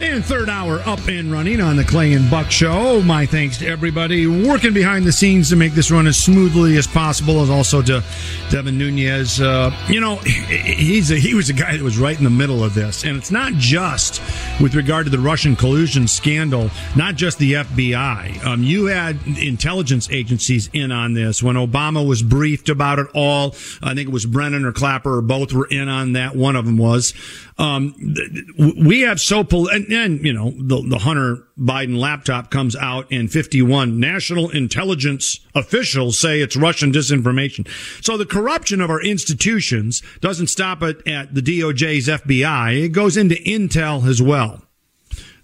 And 0.00 0.24
third 0.24 0.48
hour 0.48 0.78
up 0.86 1.08
and 1.08 1.32
running 1.32 1.60
on 1.60 1.74
the 1.74 1.82
Clay 1.82 2.12
and 2.12 2.30
Buck 2.30 2.52
Show. 2.52 3.02
My 3.02 3.26
thanks 3.26 3.58
to 3.58 3.66
everybody 3.66 4.28
working 4.28 4.72
behind 4.72 5.04
the 5.04 5.10
scenes 5.10 5.50
to 5.50 5.56
make 5.56 5.72
this 5.72 5.90
run 5.90 6.06
as 6.06 6.16
smoothly 6.16 6.76
as 6.76 6.86
possible, 6.86 7.42
as 7.42 7.50
also 7.50 7.82
to 7.82 8.04
Devin 8.48 8.78
Nunes. 8.78 9.40
Uh, 9.40 9.72
you 9.88 9.98
know, 9.98 10.14
he's 10.18 11.10
a, 11.10 11.16
he 11.16 11.34
was 11.34 11.50
a 11.50 11.52
guy 11.52 11.76
that 11.76 11.82
was 11.82 11.98
right 11.98 12.16
in 12.16 12.22
the 12.22 12.30
middle 12.30 12.62
of 12.62 12.74
this, 12.74 13.02
and 13.02 13.16
it's 13.16 13.32
not 13.32 13.54
just 13.54 14.22
with 14.60 14.76
regard 14.76 15.06
to 15.06 15.10
the 15.10 15.18
Russian 15.18 15.56
collusion 15.56 16.06
scandal, 16.06 16.70
not 16.94 17.16
just 17.16 17.38
the 17.38 17.54
FBI. 17.54 18.44
Um, 18.46 18.62
you 18.62 18.86
had 18.86 19.18
intelligence 19.26 20.08
agencies 20.12 20.70
in 20.72 20.92
on 20.92 21.14
this 21.14 21.42
when 21.42 21.56
Obama 21.56 22.06
was 22.06 22.22
briefed 22.22 22.68
about 22.68 23.00
it 23.00 23.08
all. 23.14 23.56
I 23.82 23.94
think 23.94 24.08
it 24.08 24.12
was 24.12 24.26
Brennan 24.26 24.64
or 24.64 24.70
Clapper 24.70 25.16
or 25.16 25.22
both 25.22 25.52
were 25.52 25.66
in 25.66 25.88
on 25.88 26.12
that. 26.12 26.36
One 26.36 26.54
of 26.54 26.66
them 26.66 26.78
was. 26.78 27.14
Um, 27.58 28.14
we 28.56 29.00
have 29.00 29.18
so 29.18 29.42
pol- 29.42 29.68
and, 29.68 29.92
and, 29.92 30.24
you 30.24 30.32
know 30.32 30.52
the, 30.56 30.80
the 30.80 30.98
Hunter 30.98 31.48
Biden 31.58 31.98
laptop 31.98 32.50
comes 32.50 32.76
out 32.76 33.10
and 33.10 33.30
51 33.30 33.98
national 33.98 34.50
intelligence 34.50 35.40
officials 35.56 36.20
say 36.20 36.40
it's 36.40 36.56
Russian 36.56 36.92
disinformation. 36.92 37.66
So 38.04 38.16
the 38.16 38.26
corruption 38.26 38.80
of 38.80 38.90
our 38.90 39.02
institutions 39.02 40.02
doesn't 40.20 40.46
stop 40.46 40.84
it 40.84 41.06
at 41.06 41.34
the 41.34 41.42
DOJ's 41.42 42.06
FBI; 42.06 42.84
it 42.84 42.90
goes 42.90 43.16
into 43.16 43.34
Intel 43.34 44.06
as 44.06 44.22
well. 44.22 44.62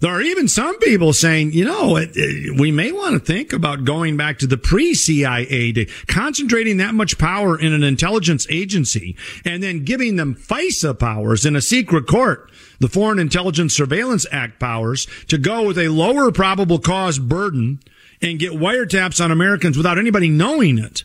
There 0.05 0.13
are 0.13 0.21
even 0.21 0.47
some 0.47 0.77
people 0.77 1.13
saying, 1.13 1.53
you 1.53 1.65
know, 1.65 1.97
it, 1.97 2.11
it, 2.13 2.59
we 2.59 2.71
may 2.71 2.91
want 2.91 3.13
to 3.13 3.19
think 3.19 3.51
about 3.51 3.85
going 3.85 4.15
back 4.15 4.37
to 4.37 4.45
the 4.45 4.55
pre-CIA, 4.55 5.71
day, 5.71 5.87
concentrating 6.05 6.77
that 6.77 6.93
much 6.93 7.17
power 7.17 7.59
in 7.59 7.73
an 7.73 7.81
intelligence 7.81 8.45
agency 8.51 9.17
and 9.43 9.63
then 9.63 9.83
giving 9.83 10.15
them 10.15 10.35
FISA 10.35 10.99
powers 10.99 11.43
in 11.43 11.55
a 11.55 11.59
secret 11.61 12.05
court, 12.05 12.51
the 12.79 12.87
Foreign 12.87 13.17
Intelligence 13.17 13.75
Surveillance 13.75 14.27
Act 14.31 14.59
powers, 14.59 15.07
to 15.27 15.39
go 15.39 15.65
with 15.65 15.79
a 15.79 15.87
lower 15.87 16.31
probable 16.31 16.77
cause 16.77 17.17
burden 17.17 17.79
and 18.21 18.37
get 18.37 18.51
wiretaps 18.51 19.19
on 19.19 19.31
Americans 19.31 19.75
without 19.75 19.97
anybody 19.97 20.29
knowing 20.29 20.77
it 20.77 21.03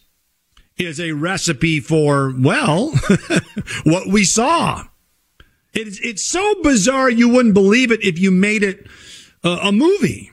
is 0.77 1.01
a 1.01 1.13
recipe 1.13 1.81
for, 1.81 2.35
well, 2.39 2.93
what 3.85 4.09
we 4.09 4.25
saw. 4.25 4.85
It's 5.73 6.01
it's 6.01 6.27
so 6.27 6.63
bizarre 6.63 7.11
you 7.11 7.29
wouldn't 7.29 7.55
believe 7.55 7.91
it 7.93 8.03
if 8.03 8.19
you 8.19 8.31
made 8.31 8.63
it 8.63 8.87
uh, 9.45 9.59
a 9.63 9.73
movie. 9.73 10.31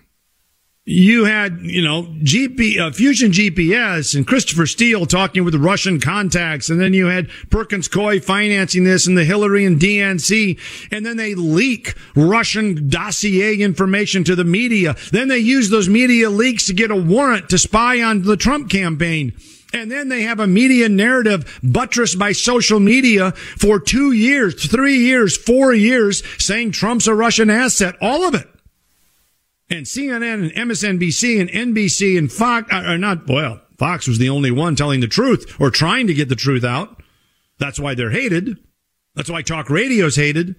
You 0.90 1.26
had, 1.26 1.60
you 1.64 1.82
know, 1.82 2.04
GP, 2.04 2.80
uh, 2.80 2.92
Fusion 2.92 3.32
GPS 3.32 4.16
and 4.16 4.26
Christopher 4.26 4.66
Steele 4.66 5.06
talking 5.06 5.44
with 5.44 5.54
Russian 5.56 6.00
contacts. 6.00 6.70
And 6.70 6.80
then 6.80 6.94
you 6.94 7.08
had 7.08 7.28
Perkins 7.50 7.90
Coie 7.90 8.24
financing 8.24 8.86
this 8.86 9.06
and 9.06 9.18
the 9.18 9.26
Hillary 9.26 9.66
and 9.66 9.82
DNC. 9.82 10.58
And 10.90 11.06
then 11.06 11.18
they 11.18 11.36
leak 11.36 11.94
Russian 12.16 12.88
dossier 12.88 13.58
information 13.58 14.24
to 14.24 14.36
the 14.36 14.46
media. 14.46 14.96
Then 15.12 15.28
they 15.28 15.40
use 15.40 15.70
those 15.70 15.90
media 15.90 16.30
leaks 16.30 16.68
to 16.68 16.74
get 16.74 16.90
a 16.90 16.96
warrant 16.96 17.50
to 17.50 17.58
spy 17.58 18.02
on 18.02 18.22
the 18.22 18.38
Trump 18.38 18.70
campaign. 18.70 19.34
And 19.78 19.92
then 19.92 20.10
they 20.10 20.24
have 20.24 20.40
a 20.40 20.48
media 20.48 20.90
narrative 20.90 21.60
buttressed 21.62 22.18
by 22.18 22.32
social 22.32 22.80
media 22.80 23.32
for 23.32 23.80
two 23.80 24.12
years, 24.12 24.66
three 24.66 24.98
years, 24.98 25.38
four 25.38 25.72
years, 25.72 26.24
saying 26.44 26.72
Trump's 26.72 27.06
a 27.06 27.14
Russian 27.14 27.52
asset. 27.52 27.96
All 28.02 28.24
of 28.24 28.34
it. 28.34 28.48
And 29.70 29.86
CNN 29.86 30.56
and 30.56 30.72
MSNBC 30.72 31.40
and 31.40 31.76
NBC 31.76 32.18
and 32.18 32.32
Fox 32.32 32.74
are 32.74 32.88
uh, 32.88 32.98
not, 32.98 33.28
well, 33.28 33.62
Fox 33.78 34.08
was 34.08 34.18
the 34.18 34.30
only 34.30 34.50
one 34.50 34.76
telling 34.76 35.00
the 35.00 35.08
truth 35.08 35.56
or 35.60 35.70
trying 35.70 36.08
to 36.08 36.14
get 36.16 36.28
the 36.28 36.36
truth 36.36 36.64
out. 36.64 37.04
That's 37.60 37.80
why 37.80 37.94
they're 37.94 38.10
hated. 38.10 38.58
That's 39.14 39.30
why 39.30 39.44
talk 39.44 39.70
radio's 39.70 40.16
hated. 40.16 40.56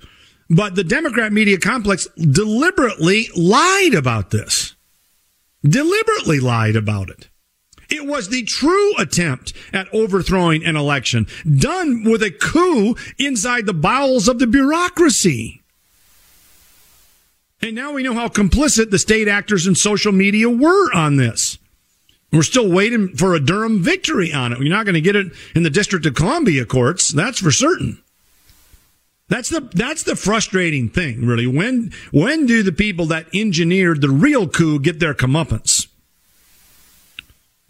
But 0.49 0.77
the 0.77 0.85
Democrat 0.85 1.33
media 1.33 1.59
complex 1.59 2.07
deliberately 2.17 3.27
lied 3.35 3.95
about 3.95 4.31
this. 4.31 4.77
Deliberately 5.65 6.39
lied 6.39 6.77
about 6.77 7.11
it. 7.11 7.29
It 7.89 8.07
was 8.07 8.29
the 8.29 8.43
true 8.43 8.95
attempt 8.97 9.55
at 9.73 9.93
overthrowing 9.95 10.65
an 10.65 10.77
election 10.77 11.27
done 11.59 12.05
with 12.05 12.23
a 12.23 12.31
coup 12.31 12.97
inside 13.19 13.67
the 13.67 13.73
bowels 13.73 14.29
of 14.29 14.39
the 14.39 14.47
bureaucracy. 14.47 15.63
And 17.61 17.75
now 17.75 17.93
we 17.93 18.03
know 18.03 18.15
how 18.15 18.29
complicit 18.29 18.91
the 18.91 18.99
state 18.99 19.27
actors 19.27 19.67
and 19.67 19.77
social 19.77 20.13
media 20.13 20.49
were 20.49 20.95
on 20.95 21.17
this. 21.17 21.59
We're 22.31 22.43
still 22.43 22.71
waiting 22.71 23.17
for 23.17 23.35
a 23.35 23.41
Durham 23.41 23.83
victory 23.83 24.33
on 24.33 24.53
it. 24.53 24.59
You're 24.61 24.69
not 24.69 24.85
going 24.85 24.95
to 24.95 25.01
get 25.01 25.17
it 25.17 25.33
in 25.55 25.63
the 25.63 25.71
District 25.71 26.05
of 26.05 26.15
Columbia 26.15 26.67
courts. 26.67 27.09
That's 27.11 27.39
for 27.39 27.51
certain. 27.51 28.03
That's 29.29 29.49
the 29.51 29.61
that's 29.61 30.05
the 30.05 30.17
frustrating 30.17 30.89
thing, 30.89 31.27
really. 31.27 31.47
When 31.47 31.93
when 32.13 32.47
do 32.47 32.63
the 32.63 32.73
people 32.73 33.07
that 33.07 33.27
engineered 33.35 34.01
the 34.01 34.09
real 34.09 34.49
coup 34.49 34.79
get 34.79 35.01
their 35.01 35.15
comeuppance? 35.15 35.78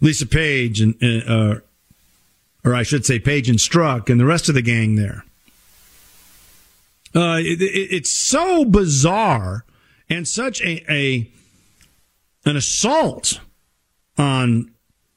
Lisa 0.01 0.25
Page 0.25 0.81
and, 0.81 0.95
uh, 1.01 1.55
or 2.63 2.75
I 2.75 2.83
should 2.83 3.05
say 3.05 3.19
Page 3.19 3.49
and 3.49 3.59
Strzok 3.59 4.09
and 4.09 4.19
the 4.19 4.25
rest 4.25 4.49
of 4.49 4.55
the 4.55 4.61
gang 4.61 4.95
there. 4.95 5.25
Uh, 7.15 7.39
it, 7.39 7.61
it, 7.61 7.87
it's 7.91 8.27
so 8.27 8.63
bizarre 8.65 9.65
and 10.09 10.27
such 10.27 10.61
a, 10.61 10.91
a 10.91 11.31
an 12.45 12.55
assault 12.55 13.39
on 14.17 14.71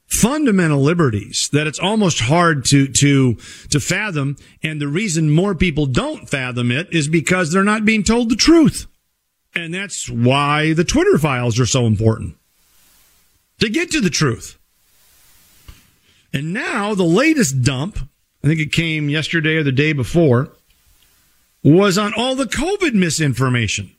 fundamental 0.09 0.81
liberties 0.81 1.49
that 1.53 1.67
it's 1.67 1.79
almost 1.79 2.21
hard 2.21 2.65
to 2.67 2.87
to 2.89 3.35
to 3.71 3.81
fathom. 3.81 4.37
And 4.63 4.81
the 4.81 4.89
reason 4.89 5.31
more 5.31 5.55
people 5.55 5.87
don't 5.87 6.29
fathom 6.29 6.71
it 6.71 6.89
is 6.93 7.09
because 7.09 7.53
they're 7.53 7.65
not 7.65 7.85
being 7.85 8.05
told 8.05 8.31
the 8.31 8.37
truth. 8.37 8.87
And 9.55 9.75
that's 9.75 10.09
why 10.09 10.73
the 10.73 10.85
twitter 10.85 11.19
files 11.19 11.61
are 11.61 11.67
so 11.67 11.87
important. 11.87 12.37
To 13.61 13.69
get 13.69 13.91
to 13.91 14.01
the 14.01 14.11
truth 14.11 14.59
and 16.33 16.53
now 16.53 16.95
the 16.95 17.03
latest 17.05 17.63
dump, 17.63 17.99
I 18.43 18.49
think 18.49 18.61
it 18.61 18.73
came 18.73 19.09
yesterday 19.09 19.57
or 19.57 19.63
the 19.63 19.73
day 19.73 19.93
before, 19.93 20.51
was 21.63 21.97
on 21.99 22.13
all 22.15 22.35
the 22.35 22.45
COVID 22.45 22.95
misinformation. 22.95 23.93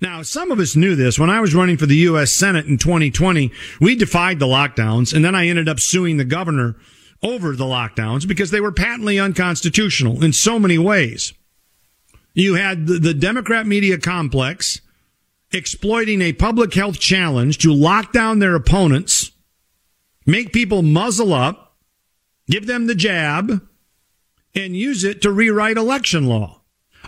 Now, 0.00 0.22
some 0.22 0.52
of 0.52 0.60
us 0.60 0.76
knew 0.76 0.94
this. 0.94 1.18
When 1.18 1.30
I 1.30 1.40
was 1.40 1.54
running 1.54 1.76
for 1.76 1.86
the 1.86 1.96
U.S. 1.96 2.36
Senate 2.36 2.66
in 2.66 2.78
2020, 2.78 3.50
we 3.80 3.96
defied 3.96 4.38
the 4.38 4.46
lockdowns, 4.46 5.12
and 5.12 5.24
then 5.24 5.34
I 5.34 5.48
ended 5.48 5.68
up 5.68 5.80
suing 5.80 6.16
the 6.16 6.24
governor 6.24 6.76
over 7.22 7.56
the 7.56 7.64
lockdowns 7.64 8.26
because 8.26 8.50
they 8.50 8.60
were 8.60 8.70
patently 8.70 9.18
unconstitutional 9.18 10.22
in 10.22 10.32
so 10.32 10.58
many 10.58 10.78
ways. 10.78 11.32
You 12.34 12.54
had 12.54 12.86
the, 12.86 13.14
Democrat 13.14 13.66
media 13.66 13.98
complex 13.98 14.80
exploiting 15.50 16.22
a 16.22 16.32
public 16.32 16.74
health 16.74 17.00
challenge 17.00 17.58
to 17.58 17.74
lock 17.74 18.12
down 18.12 18.38
their 18.38 18.54
opponents, 18.54 19.32
make 20.28 20.52
people 20.52 20.82
muzzle 20.82 21.32
up, 21.32 21.74
give 22.48 22.66
them 22.66 22.86
the 22.86 22.94
jab, 22.94 23.66
and 24.54 24.76
use 24.76 25.02
it 25.02 25.22
to 25.22 25.32
rewrite 25.32 25.78
election 25.78 26.26
law. 26.26 26.60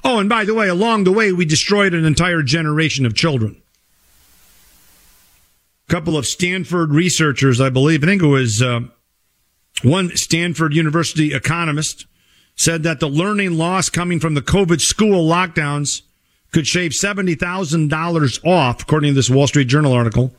Oh, 0.02 0.18
and 0.18 0.28
by 0.28 0.44
the 0.44 0.54
way, 0.54 0.68
along 0.68 1.04
the 1.04 1.12
way, 1.12 1.30
we 1.30 1.44
destroyed 1.44 1.92
an 1.92 2.06
entire 2.06 2.42
generation 2.42 3.04
of 3.04 3.14
children. 3.14 3.60
A 5.88 5.92
couple 5.92 6.16
of 6.16 6.26
Stanford 6.26 6.92
researchers, 6.92 7.60
I 7.60 7.68
believe, 7.68 8.02
I 8.02 8.06
think 8.06 8.22
it 8.22 8.26
was 8.26 8.62
uh, 8.62 8.80
one 9.82 10.16
Stanford 10.16 10.72
University 10.72 11.34
economist, 11.34 12.06
said 12.56 12.82
that 12.84 13.00
the 13.00 13.08
learning 13.08 13.58
loss 13.58 13.90
coming 13.90 14.18
from 14.18 14.34
the 14.34 14.42
COVID 14.42 14.80
school 14.80 15.28
lockdowns 15.28 16.02
could 16.52 16.66
shave 16.66 16.92
$70,000 16.92 18.46
off, 18.46 18.82
according 18.82 19.10
to 19.10 19.14
this 19.14 19.30
Wall 19.30 19.46
Street 19.46 19.68
Journal 19.68 19.92
article. 19.92 20.32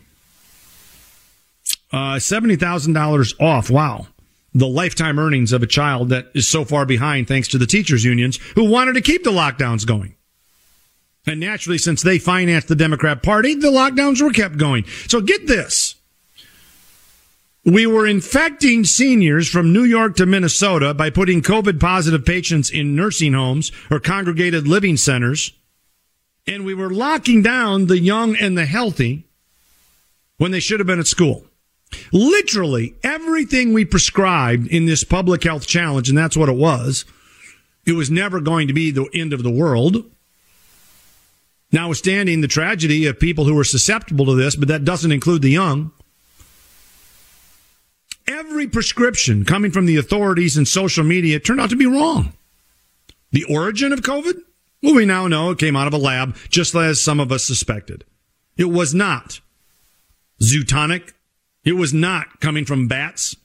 Uh, 1.91 2.15
$70,000 2.15 3.41
off. 3.41 3.69
Wow. 3.69 4.07
The 4.53 4.67
lifetime 4.67 5.19
earnings 5.19 5.51
of 5.51 5.63
a 5.63 5.67
child 5.67 6.09
that 6.09 6.27
is 6.33 6.47
so 6.47 6.65
far 6.65 6.85
behind 6.85 7.27
thanks 7.27 7.47
to 7.49 7.57
the 7.57 7.65
teachers 7.65 8.03
unions 8.03 8.37
who 8.55 8.69
wanted 8.69 8.93
to 8.93 9.01
keep 9.01 9.23
the 9.23 9.31
lockdowns 9.31 9.85
going. 9.85 10.15
And 11.27 11.39
naturally, 11.39 11.77
since 11.77 12.01
they 12.01 12.17
financed 12.17 12.67
the 12.67 12.75
Democrat 12.75 13.21
Party, 13.21 13.55
the 13.55 13.69
lockdowns 13.69 14.21
were 14.21 14.31
kept 14.31 14.57
going. 14.57 14.85
So 15.07 15.21
get 15.21 15.47
this. 15.47 15.95
We 17.63 17.85
were 17.85 18.07
infecting 18.07 18.85
seniors 18.85 19.47
from 19.47 19.71
New 19.71 19.83
York 19.83 20.15
to 20.15 20.25
Minnesota 20.25 20.95
by 20.95 21.11
putting 21.11 21.43
COVID 21.43 21.79
positive 21.79 22.25
patients 22.25 22.71
in 22.71 22.95
nursing 22.95 23.33
homes 23.33 23.71
or 23.91 23.99
congregated 23.99 24.67
living 24.67 24.97
centers. 24.97 25.53
And 26.47 26.65
we 26.65 26.73
were 26.73 26.89
locking 26.89 27.43
down 27.43 27.85
the 27.85 27.99
young 27.99 28.35
and 28.35 28.57
the 28.57 28.65
healthy 28.65 29.27
when 30.37 30.49
they 30.49 30.59
should 30.59 30.79
have 30.79 30.87
been 30.87 30.99
at 30.99 31.05
school. 31.05 31.45
Literally 32.11 32.95
everything 33.03 33.73
we 33.73 33.85
prescribed 33.85 34.67
in 34.67 34.85
this 34.85 35.03
public 35.03 35.43
health 35.43 35.67
challenge, 35.67 36.09
and 36.09 36.17
that's 36.17 36.37
what 36.37 36.49
it 36.49 36.55
was, 36.55 37.05
it 37.85 37.93
was 37.93 38.11
never 38.11 38.39
going 38.39 38.67
to 38.67 38.73
be 38.73 38.91
the 38.91 39.09
end 39.13 39.33
of 39.33 39.43
the 39.43 39.51
world. 39.51 40.05
Notwithstanding 41.71 42.41
the 42.41 42.47
tragedy 42.47 43.05
of 43.05 43.19
people 43.19 43.45
who 43.45 43.57
are 43.57 43.63
susceptible 43.63 44.25
to 44.25 44.35
this, 44.35 44.55
but 44.55 44.67
that 44.67 44.83
doesn't 44.83 45.11
include 45.11 45.41
the 45.41 45.51
young. 45.51 45.91
Every 48.27 48.67
prescription 48.67 49.45
coming 49.45 49.71
from 49.71 49.85
the 49.85 49.97
authorities 49.97 50.57
and 50.57 50.67
social 50.67 51.03
media 51.03 51.39
turned 51.39 51.61
out 51.61 51.69
to 51.69 51.75
be 51.75 51.85
wrong. 51.85 52.33
The 53.31 53.45
origin 53.45 53.93
of 53.93 54.01
COVID? 54.01 54.41
Well, 54.83 54.95
we 54.95 55.05
now 55.05 55.27
know 55.27 55.51
it 55.51 55.59
came 55.59 55.75
out 55.75 55.87
of 55.87 55.93
a 55.93 55.97
lab, 55.97 56.35
just 56.49 56.75
as 56.75 57.03
some 57.03 57.19
of 57.19 57.31
us 57.31 57.45
suspected. 57.45 58.03
It 58.57 58.65
was 58.65 58.93
not 58.93 59.39
zootonic. 60.41 61.13
It 61.63 61.73
was 61.73 61.93
not 61.93 62.39
coming 62.39 62.65
from 62.65 62.87
bats. 62.87 63.35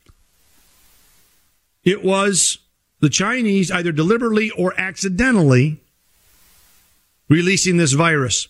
It 1.85 2.03
was 2.03 2.59
the 3.01 3.11
Chinese 3.11 3.71
either 3.71 3.93
deliberately 3.93 4.51
or 4.51 4.73
accidentally 4.79 5.81
releasing 7.29 7.77
this 7.77 7.93
virus. 7.93 8.49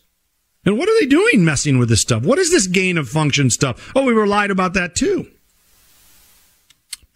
And 0.64 0.78
what 0.78 0.88
are 0.88 1.00
they 1.00 1.06
doing 1.06 1.44
messing 1.44 1.78
with 1.78 1.88
this 1.88 2.02
stuff? 2.02 2.24
What 2.24 2.38
is 2.38 2.50
this 2.50 2.66
gain 2.66 2.98
of 2.98 3.08
function 3.08 3.50
stuff? 3.50 3.92
Oh, 3.94 4.04
we 4.04 4.14
were 4.14 4.26
lied 4.26 4.50
about 4.50 4.74
that 4.74 4.94
too. 4.94 5.30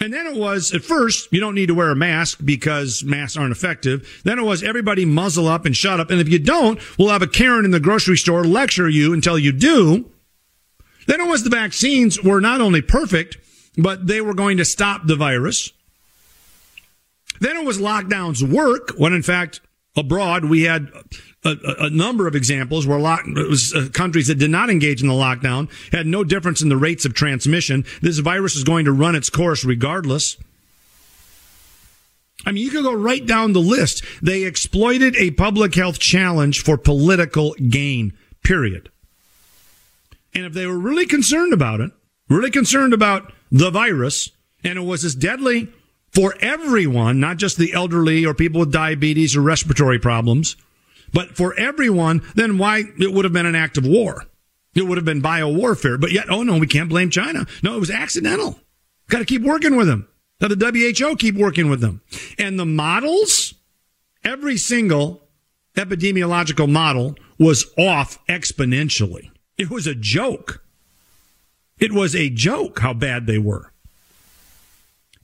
And 0.02 0.14
then 0.14 0.26
it 0.26 0.36
was 0.36 0.72
at 0.72 0.82
first, 0.82 1.30
you 1.30 1.40
don't 1.40 1.54
need 1.54 1.66
to 1.66 1.74
wear 1.74 1.90
a 1.90 1.96
mask 1.96 2.40
because 2.42 3.04
masks 3.04 3.36
aren't 3.36 3.52
effective. 3.52 4.22
Then 4.24 4.38
it 4.38 4.44
was 4.44 4.62
everybody 4.62 5.04
muzzle 5.04 5.46
up 5.46 5.66
and 5.66 5.76
shut 5.76 6.00
up. 6.00 6.10
And 6.10 6.20
if 6.20 6.28
you 6.28 6.38
don't, 6.38 6.80
we'll 6.98 7.10
have 7.10 7.22
a 7.22 7.26
Karen 7.26 7.66
in 7.66 7.70
the 7.70 7.80
grocery 7.80 8.16
store 8.16 8.44
lecture 8.44 8.88
you 8.88 9.12
until 9.12 9.38
you 9.38 9.52
do. 9.52 10.10
Then 11.06 11.20
it 11.20 11.28
was 11.28 11.44
the 11.44 11.50
vaccines 11.50 12.22
were 12.22 12.40
not 12.40 12.60
only 12.60 12.82
perfect, 12.82 13.38
but 13.76 14.06
they 14.06 14.20
were 14.20 14.34
going 14.34 14.58
to 14.58 14.64
stop 14.64 15.06
the 15.06 15.16
virus. 15.16 15.72
Then 17.40 17.56
it 17.56 17.64
was 17.64 17.78
lockdowns 17.78 18.42
work 18.42 18.92
when 18.96 19.12
in 19.12 19.22
fact 19.22 19.60
abroad 19.96 20.44
we 20.44 20.62
had 20.62 20.88
a, 21.44 21.56
a, 21.78 21.90
number 21.90 22.26
of 22.26 22.34
examples 22.34 22.86
where 22.86 22.98
lock, 22.98 23.24
uh, 23.26 23.88
countries 23.92 24.26
that 24.28 24.38
did 24.38 24.50
not 24.50 24.70
engage 24.70 25.02
in 25.02 25.08
the 25.08 25.14
lockdown 25.14 25.70
had 25.90 26.06
no 26.06 26.22
difference 26.22 26.60
in 26.60 26.68
the 26.68 26.76
rates 26.76 27.04
of 27.04 27.14
transmission. 27.14 27.84
This 28.02 28.18
virus 28.18 28.56
is 28.56 28.64
going 28.64 28.84
to 28.84 28.92
run 28.92 29.14
its 29.14 29.30
course 29.30 29.64
regardless. 29.64 30.36
I 32.44 32.52
mean, 32.52 32.64
you 32.64 32.70
could 32.70 32.84
go 32.84 32.94
right 32.94 33.24
down 33.24 33.52
the 33.52 33.60
list. 33.60 34.04
They 34.22 34.44
exploited 34.44 35.16
a 35.16 35.30
public 35.32 35.74
health 35.74 35.98
challenge 35.98 36.62
for 36.62 36.76
political 36.76 37.54
gain, 37.54 38.12
period. 38.42 38.90
And 40.34 40.44
if 40.44 40.52
they 40.52 40.66
were 40.66 40.78
really 40.78 41.06
concerned 41.06 41.52
about 41.52 41.80
it, 41.80 41.90
really 42.28 42.50
concerned 42.50 42.92
about 42.92 43.32
the 43.50 43.70
virus, 43.70 44.30
and 44.62 44.78
it 44.78 44.82
was 44.82 45.04
as 45.04 45.14
deadly 45.14 45.68
for 46.12 46.34
everyone, 46.40 47.20
not 47.20 47.36
just 47.36 47.56
the 47.56 47.72
elderly 47.72 48.24
or 48.24 48.34
people 48.34 48.60
with 48.60 48.72
diabetes 48.72 49.36
or 49.36 49.40
respiratory 49.40 49.98
problems, 49.98 50.56
but 51.12 51.36
for 51.36 51.58
everyone, 51.58 52.22
then 52.34 52.58
why 52.58 52.84
it 52.98 53.12
would 53.12 53.24
have 53.24 53.32
been 53.32 53.46
an 53.46 53.56
act 53.56 53.76
of 53.76 53.86
war. 53.86 54.24
It 54.74 54.82
would 54.82 54.98
have 54.98 55.04
been 55.04 55.20
bio 55.20 55.48
warfare. 55.48 55.98
But 55.98 56.12
yet, 56.12 56.30
oh 56.30 56.42
no, 56.42 56.58
we 56.58 56.66
can't 56.66 56.88
blame 56.88 57.10
China. 57.10 57.46
No, 57.62 57.74
it 57.74 57.80
was 57.80 57.90
accidental. 57.90 58.60
Got 59.08 59.18
to 59.18 59.24
keep 59.24 59.42
working 59.42 59.76
with 59.76 59.88
them. 59.88 60.06
Now 60.40 60.48
the 60.48 60.98
WHO 61.00 61.16
keep 61.16 61.34
working 61.34 61.68
with 61.68 61.80
them. 61.80 62.02
And 62.38 62.58
the 62.58 62.66
models, 62.66 63.54
every 64.24 64.56
single 64.56 65.28
epidemiological 65.74 66.70
model 66.70 67.16
was 67.38 67.66
off 67.76 68.24
exponentially. 68.26 69.29
It 69.60 69.68
was 69.68 69.86
a 69.86 69.94
joke. 69.94 70.64
It 71.78 71.92
was 71.92 72.16
a 72.16 72.30
joke 72.30 72.78
how 72.78 72.94
bad 72.94 73.26
they 73.26 73.36
were. 73.36 73.74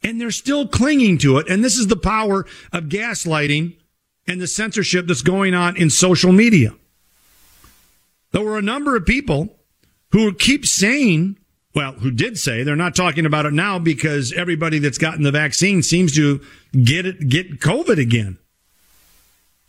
And 0.02 0.20
they're 0.20 0.30
still 0.30 0.68
clinging 0.68 1.16
to 1.18 1.38
it. 1.38 1.48
And 1.48 1.64
this 1.64 1.78
is 1.78 1.86
the 1.86 1.96
power 1.96 2.44
of 2.70 2.84
gaslighting 2.84 3.78
and 4.26 4.38
the 4.38 4.46
censorship 4.46 5.06
that's 5.06 5.22
going 5.22 5.54
on 5.54 5.74
in 5.78 5.88
social 5.88 6.32
media. 6.32 6.74
There 8.32 8.44
were 8.44 8.58
a 8.58 8.62
number 8.62 8.94
of 8.94 9.06
people 9.06 9.56
who 10.12 10.34
keep 10.34 10.66
saying, 10.66 11.38
well, 11.74 11.92
who 11.92 12.10
did 12.10 12.36
say 12.36 12.62
they're 12.62 12.76
not 12.76 12.94
talking 12.94 13.24
about 13.24 13.46
it 13.46 13.54
now 13.54 13.78
because 13.78 14.34
everybody 14.34 14.78
that's 14.80 14.98
gotten 14.98 15.22
the 15.22 15.32
vaccine 15.32 15.82
seems 15.82 16.14
to 16.16 16.42
get 16.84 17.06
it, 17.06 17.30
get 17.30 17.60
COVID 17.60 17.98
again. 17.98 18.36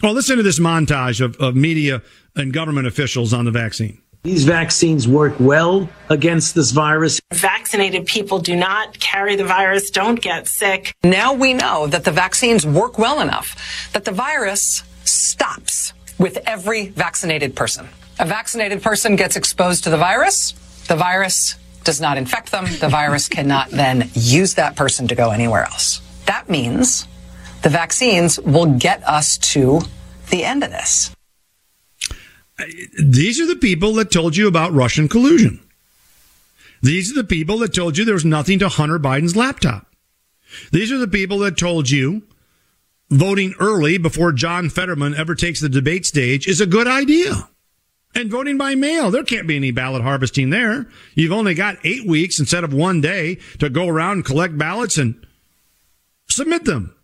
Well, 0.03 0.11
listen 0.11 0.35
to 0.35 0.43
this 0.43 0.59
montage 0.59 1.21
of, 1.23 1.37
of 1.37 1.55
media 1.55 2.01
and 2.35 2.51
government 2.51 2.85
officials 2.85 3.33
on 3.33 3.45
the 3.45 3.51
vaccine. 3.51 4.01
These 4.27 4.43
vaccines 4.43 5.07
work 5.07 5.35
well 5.39 5.87
against 6.09 6.53
this 6.53 6.71
virus. 6.71 7.21
Vaccinated 7.31 8.07
people 8.07 8.39
do 8.39 8.57
not 8.57 8.99
carry 8.99 9.37
the 9.37 9.45
virus, 9.45 9.89
don't 9.89 10.21
get 10.21 10.49
sick. 10.49 10.93
Now 11.01 11.31
we 11.31 11.53
know 11.53 11.87
that 11.87 12.03
the 12.03 12.11
vaccines 12.11 12.65
work 12.65 12.99
well 12.99 13.21
enough 13.21 13.55
that 13.93 14.03
the 14.03 14.11
virus 14.11 14.83
stops 15.05 15.93
with 16.19 16.39
every 16.45 16.89
vaccinated 16.89 17.55
person. 17.55 17.87
A 18.19 18.25
vaccinated 18.25 18.83
person 18.83 19.15
gets 19.15 19.37
exposed 19.37 19.85
to 19.85 19.89
the 19.89 19.97
virus. 19.97 20.51
The 20.89 20.97
virus 20.97 21.55
does 21.85 22.01
not 22.01 22.17
infect 22.17 22.51
them. 22.51 22.65
The 22.81 22.89
virus 22.89 23.29
cannot 23.37 23.69
then 23.69 24.09
use 24.13 24.55
that 24.55 24.75
person 24.75 25.07
to 25.07 25.15
go 25.15 25.31
anywhere 25.31 25.63
else. 25.63 26.01
That 26.25 26.49
means 26.49 27.07
the 27.61 27.69
vaccines 27.69 28.41
will 28.41 28.77
get 28.77 29.07
us 29.07 29.37
to 29.53 29.79
the 30.31 30.43
end 30.43 30.65
of 30.65 30.71
this. 30.71 31.11
These 32.99 33.39
are 33.39 33.45
the 33.45 33.55
people 33.55 33.93
that 33.93 34.11
told 34.11 34.35
you 34.35 34.47
about 34.47 34.73
Russian 34.73 35.07
collusion. 35.07 35.59
These 36.81 37.11
are 37.11 37.15
the 37.15 37.27
people 37.27 37.59
that 37.59 37.73
told 37.73 37.97
you 37.97 38.05
there 38.05 38.13
was 38.13 38.25
nothing 38.25 38.59
to 38.59 38.69
Hunter 38.69 38.99
Biden's 38.99 39.35
laptop. 39.35 39.87
These 40.71 40.91
are 40.91 40.97
the 40.97 41.07
people 41.07 41.39
that 41.39 41.57
told 41.57 41.89
you 41.89 42.23
voting 43.09 43.53
early 43.59 43.97
before 43.97 44.31
John 44.31 44.69
Fetterman 44.69 45.15
ever 45.15 45.35
takes 45.35 45.61
the 45.61 45.69
debate 45.69 46.05
stage 46.05 46.47
is 46.47 46.61
a 46.61 46.65
good 46.65 46.87
idea. 46.87 47.49
And 48.15 48.31
voting 48.31 48.57
by 48.57 48.73
mail, 48.75 49.11
there 49.11 49.23
can't 49.23 49.47
be 49.47 49.55
any 49.57 49.71
ballot 49.71 50.01
harvesting 50.01 50.49
there. 50.49 50.87
You've 51.13 51.31
only 51.31 51.53
got 51.53 51.77
eight 51.83 52.07
weeks 52.07 52.39
instead 52.39 52.63
of 52.63 52.73
one 52.73 53.01
day 53.01 53.35
to 53.59 53.69
go 53.69 53.87
around 53.87 54.13
and 54.13 54.25
collect 54.25 54.57
ballots 54.57 54.97
and 54.97 55.25
submit 56.29 56.65
them. 56.65 56.95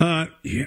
Uh, 0.00 0.26
yeah. 0.42 0.66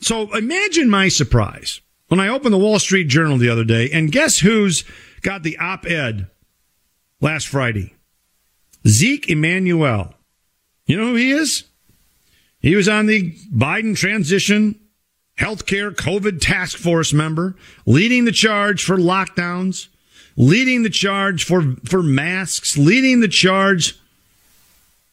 So 0.00 0.34
imagine 0.36 0.90
my 0.90 1.08
surprise 1.08 1.80
when 2.12 2.20
I 2.20 2.28
opened 2.28 2.52
the 2.52 2.58
Wall 2.58 2.78
Street 2.78 3.08
Journal 3.08 3.38
the 3.38 3.48
other 3.48 3.64
day, 3.64 3.88
and 3.90 4.12
guess 4.12 4.40
who's 4.40 4.84
got 5.22 5.42
the 5.42 5.56
op 5.56 5.86
ed 5.86 6.26
last 7.22 7.48
Friday? 7.48 7.94
Zeke 8.86 9.30
Emanuel. 9.30 10.12
You 10.84 10.98
know 10.98 11.06
who 11.06 11.14
he 11.14 11.30
is? 11.30 11.64
He 12.60 12.76
was 12.76 12.86
on 12.86 13.06
the 13.06 13.32
Biden 13.50 13.96
transition 13.96 14.78
healthcare 15.38 15.90
COVID 15.90 16.38
task 16.38 16.76
force 16.76 17.14
member, 17.14 17.56
leading 17.86 18.26
the 18.26 18.30
charge 18.30 18.84
for 18.84 18.98
lockdowns, 18.98 19.88
leading 20.36 20.82
the 20.82 20.90
charge 20.90 21.44
for, 21.44 21.76
for 21.86 22.02
masks, 22.02 22.76
leading 22.76 23.20
the 23.20 23.28
charge 23.28 23.98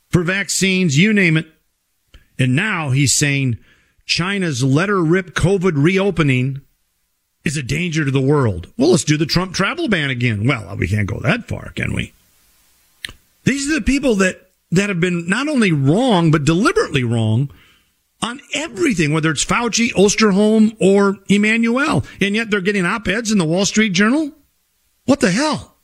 for 0.09 0.21
vaccines, 0.21 0.97
you 0.97 1.13
name 1.13 1.37
it. 1.37 1.47
And 2.37 2.57
now 2.57 2.89
he's 2.89 3.15
saying 3.15 3.57
China's 4.05 4.65
letter 4.65 5.01
rip 5.01 5.27
COVID 5.27 5.81
reopening 5.81 6.59
is 7.43 7.57
a 7.57 7.63
danger 7.63 8.05
to 8.05 8.11
the 8.11 8.21
world. 8.21 8.71
Well, 8.77 8.91
let's 8.91 9.03
do 9.03 9.17
the 9.17 9.25
Trump 9.25 9.53
travel 9.53 9.87
ban 9.87 10.09
again. 10.09 10.47
Well, 10.47 10.75
we 10.77 10.87
can't 10.87 11.07
go 11.07 11.19
that 11.19 11.47
far, 11.47 11.71
can 11.75 11.93
we? 11.93 12.13
These 13.43 13.69
are 13.69 13.75
the 13.75 13.81
people 13.81 14.15
that, 14.15 14.49
that 14.71 14.89
have 14.89 14.99
been 14.99 15.27
not 15.27 15.47
only 15.47 15.71
wrong, 15.71 16.31
but 16.31 16.43
deliberately 16.43 17.03
wrong 17.03 17.49
on 18.21 18.41
everything, 18.53 19.13
whether 19.13 19.31
it's 19.31 19.45
Fauci, 19.45 19.91
Osterholm, 19.93 20.75
or 20.79 21.17
Emanuel. 21.29 22.05
And 22.19 22.35
yet 22.35 22.49
they're 22.49 22.61
getting 22.61 22.85
op 22.85 23.07
eds 23.07 23.31
in 23.31 23.37
the 23.37 23.45
Wall 23.45 23.65
Street 23.65 23.93
Journal? 23.93 24.31
What 25.05 25.21
the 25.21 25.31
hell? 25.31 25.75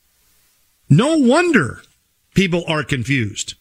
No 0.89 1.17
wonder 1.17 1.81
people 2.35 2.63
are 2.67 2.83
confused. 2.83 3.55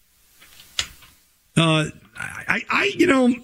Uh, 1.56 1.86
I, 2.16 2.62
I, 2.68 2.92
you 2.96 3.06
know, 3.06 3.34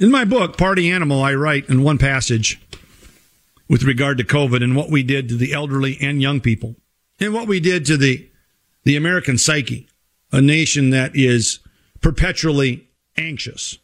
in 0.00 0.10
my 0.10 0.24
book, 0.24 0.58
Party 0.58 0.90
Animal, 0.90 1.22
I 1.22 1.34
write 1.34 1.68
in 1.68 1.82
one 1.82 1.98
passage 1.98 2.60
with 3.72 3.84
regard 3.84 4.18
to 4.18 4.24
COVID 4.24 4.62
and 4.62 4.76
what 4.76 4.90
we 4.90 5.02
did 5.02 5.30
to 5.30 5.34
the 5.34 5.54
elderly 5.54 5.96
and 5.98 6.20
young 6.20 6.42
people 6.42 6.76
and 7.18 7.32
what 7.32 7.48
we 7.48 7.58
did 7.58 7.86
to 7.86 7.96
the, 7.96 8.28
the 8.84 8.96
American 8.96 9.38
psyche, 9.38 9.88
a 10.30 10.42
nation 10.42 10.90
that 10.90 11.12
is 11.14 11.58
perpetually 12.02 12.86
anxious. 13.16 13.78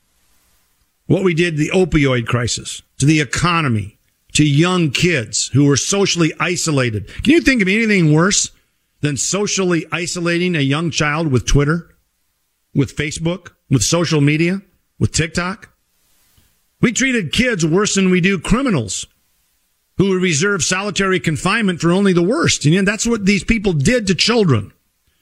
What 1.06 1.24
we 1.24 1.32
did 1.32 1.56
to 1.56 1.62
the 1.62 1.70
opioid 1.70 2.26
crisis, 2.26 2.82
to 2.98 3.06
the 3.06 3.22
economy, 3.22 3.98
to 4.34 4.46
young 4.46 4.90
kids 4.90 5.48
who 5.54 5.64
were 5.64 5.78
socially 5.78 6.34
isolated. 6.38 7.08
Can 7.24 7.32
you 7.32 7.40
think 7.40 7.62
of 7.62 7.68
anything 7.68 8.12
worse 8.12 8.50
than 9.00 9.16
socially 9.16 9.86
isolating 9.90 10.54
a 10.54 10.60
young 10.60 10.90
child 10.90 11.32
with 11.32 11.46
Twitter, 11.46 11.96
with 12.74 12.94
Facebook, 12.94 13.52
with 13.70 13.82
social 13.82 14.20
media, 14.20 14.60
with 14.98 15.12
TikTok? 15.12 15.72
We 16.82 16.92
treated 16.92 17.32
kids 17.32 17.64
worse 17.64 17.94
than 17.94 18.10
we 18.10 18.20
do 18.20 18.38
criminals 18.38 19.06
who 19.98 20.18
reserve 20.18 20.62
solitary 20.62 21.20
confinement 21.20 21.80
for 21.80 21.90
only 21.90 22.12
the 22.12 22.22
worst. 22.22 22.64
And 22.64 22.88
that's 22.88 23.06
what 23.06 23.26
these 23.26 23.44
people 23.44 23.72
did 23.72 24.06
to 24.06 24.14
children. 24.14 24.72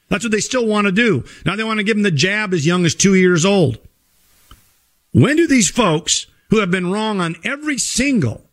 That's 0.09 0.23
what 0.23 0.31
they 0.31 0.39
still 0.39 0.65
want 0.65 0.85
to 0.85 0.91
do. 0.91 1.25
Now 1.45 1.55
they 1.55 1.63
want 1.63 1.79
to 1.79 1.83
give 1.83 1.97
them 1.97 2.03
the 2.03 2.11
jab 2.11 2.53
as 2.53 2.65
young 2.65 2.85
as 2.85 2.95
two 2.95 3.15
years 3.15 3.45
old. 3.45 3.77
When 5.11 5.35
do 5.35 5.47
these 5.47 5.69
folks 5.69 6.27
who 6.49 6.59
have 6.59 6.71
been 6.71 6.91
wrong 6.91 7.19
on 7.19 7.35
every 7.43 7.77
single 7.77 8.43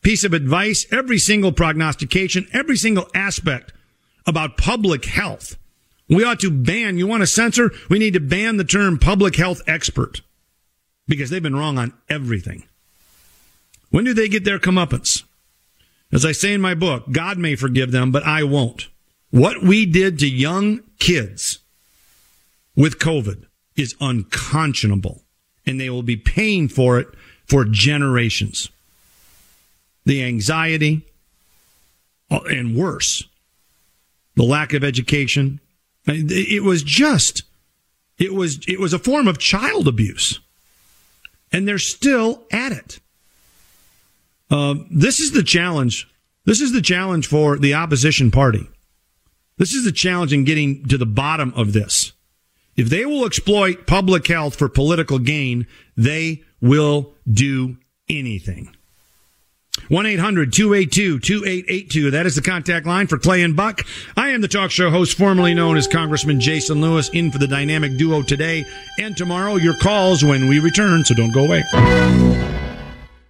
piece 0.00 0.24
of 0.24 0.32
advice, 0.32 0.86
every 0.90 1.18
single 1.18 1.52
prognostication, 1.52 2.46
every 2.52 2.76
single 2.76 3.08
aspect 3.14 3.72
about 4.26 4.56
public 4.56 5.04
health. 5.04 5.56
We 6.08 6.24
ought 6.24 6.40
to 6.40 6.50
ban, 6.50 6.98
you 6.98 7.06
want 7.06 7.22
to 7.22 7.26
censor? 7.26 7.70
We 7.90 7.98
need 7.98 8.14
to 8.14 8.20
ban 8.20 8.56
the 8.56 8.64
term 8.64 8.98
public 8.98 9.36
health 9.36 9.60
expert 9.66 10.22
because 11.06 11.30
they've 11.30 11.42
been 11.42 11.56
wrong 11.56 11.78
on 11.78 11.92
everything. 12.08 12.64
When 13.90 14.04
do 14.04 14.14
they 14.14 14.28
get 14.28 14.44
their 14.44 14.58
comeuppance? 14.58 15.24
As 16.12 16.24
I 16.24 16.32
say 16.32 16.54
in 16.54 16.60
my 16.60 16.74
book, 16.74 17.10
God 17.12 17.38
may 17.38 17.54
forgive 17.54 17.92
them, 17.92 18.10
but 18.10 18.24
I 18.24 18.42
won't. 18.42 18.88
What 19.30 19.62
we 19.62 19.84
did 19.84 20.18
to 20.20 20.28
young 20.28 20.80
kids 20.98 21.58
with 22.74 22.98
COVID 22.98 23.44
is 23.76 23.94
unconscionable, 24.00 25.22
and 25.66 25.78
they 25.78 25.90
will 25.90 26.02
be 26.02 26.16
paying 26.16 26.68
for 26.68 26.98
it 26.98 27.08
for 27.46 27.64
generations 27.64 28.70
the 30.08 30.24
anxiety, 30.24 31.02
uh, 32.30 32.40
and 32.48 32.74
worse, 32.74 33.24
the 34.36 34.42
lack 34.42 34.72
of 34.72 34.82
education. 34.82 35.60
It 36.06 36.64
was 36.64 36.82
just, 36.82 37.42
it 38.16 38.32
was, 38.32 38.58
it 38.66 38.80
was 38.80 38.94
a 38.94 38.98
form 38.98 39.28
of 39.28 39.38
child 39.38 39.86
abuse. 39.86 40.40
And 41.52 41.68
they're 41.68 41.78
still 41.78 42.44
at 42.50 42.72
it. 42.72 43.00
Uh, 44.50 44.74
this 44.90 45.20
is 45.20 45.32
the 45.32 45.42
challenge. 45.42 46.08
This 46.44 46.60
is 46.60 46.72
the 46.72 46.82
challenge 46.82 47.26
for 47.26 47.58
the 47.58 47.74
opposition 47.74 48.30
party. 48.30 48.68
This 49.58 49.74
is 49.74 49.84
the 49.84 49.92
challenge 49.92 50.32
in 50.32 50.44
getting 50.44 50.84
to 50.86 50.96
the 50.96 51.06
bottom 51.06 51.52
of 51.56 51.72
this. 51.72 52.12
If 52.76 52.88
they 52.88 53.04
will 53.04 53.26
exploit 53.26 53.86
public 53.86 54.26
health 54.28 54.54
for 54.54 54.68
political 54.68 55.18
gain, 55.18 55.66
they 55.96 56.44
will 56.60 57.12
do 57.30 57.76
anything. 58.08 58.74
1 59.88 60.06
800 60.06 60.52
282 60.52 61.20
2882. 61.20 62.10
That 62.10 62.26
is 62.26 62.34
the 62.34 62.42
contact 62.42 62.86
line 62.86 63.06
for 63.06 63.18
Clay 63.18 63.42
and 63.42 63.56
Buck. 63.56 63.82
I 64.16 64.30
am 64.30 64.40
the 64.40 64.48
talk 64.48 64.70
show 64.70 64.90
host, 64.90 65.16
formerly 65.16 65.54
known 65.54 65.76
as 65.76 65.86
Congressman 65.86 66.40
Jason 66.40 66.80
Lewis, 66.80 67.08
in 67.10 67.30
for 67.30 67.38
the 67.38 67.46
dynamic 67.46 67.96
duo 67.96 68.22
today 68.22 68.64
and 68.98 69.16
tomorrow. 69.16 69.56
Your 69.56 69.74
calls 69.74 70.24
when 70.24 70.48
we 70.48 70.58
return, 70.58 71.04
so 71.04 71.14
don't 71.14 71.32
go 71.32 71.44
away. 71.44 72.47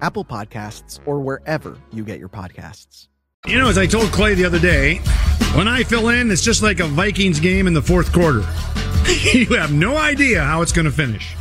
Apple 0.00 0.24
Podcasts, 0.24 1.00
or 1.06 1.20
wherever 1.20 1.78
you 1.92 2.04
get 2.04 2.18
your 2.18 2.28
podcasts. 2.28 3.08
You 3.46 3.58
know, 3.58 3.68
as 3.68 3.78
I 3.78 3.86
told 3.86 4.10
Clay 4.10 4.34
the 4.34 4.44
other 4.44 4.58
day, 4.58 4.96
when 5.54 5.68
I 5.68 5.82
fill 5.82 6.08
in, 6.08 6.30
it's 6.30 6.42
just 6.42 6.62
like 6.62 6.80
a 6.80 6.86
Vikings 6.86 7.40
game 7.40 7.66
in 7.66 7.74
the 7.74 7.82
fourth 7.82 8.12
quarter. 8.12 8.40
you 9.32 9.46
have 9.56 9.72
no 9.72 9.96
idea 9.96 10.42
how 10.42 10.62
it's 10.62 10.72
going 10.72 10.84
to 10.84 10.90
finish. 10.90 11.34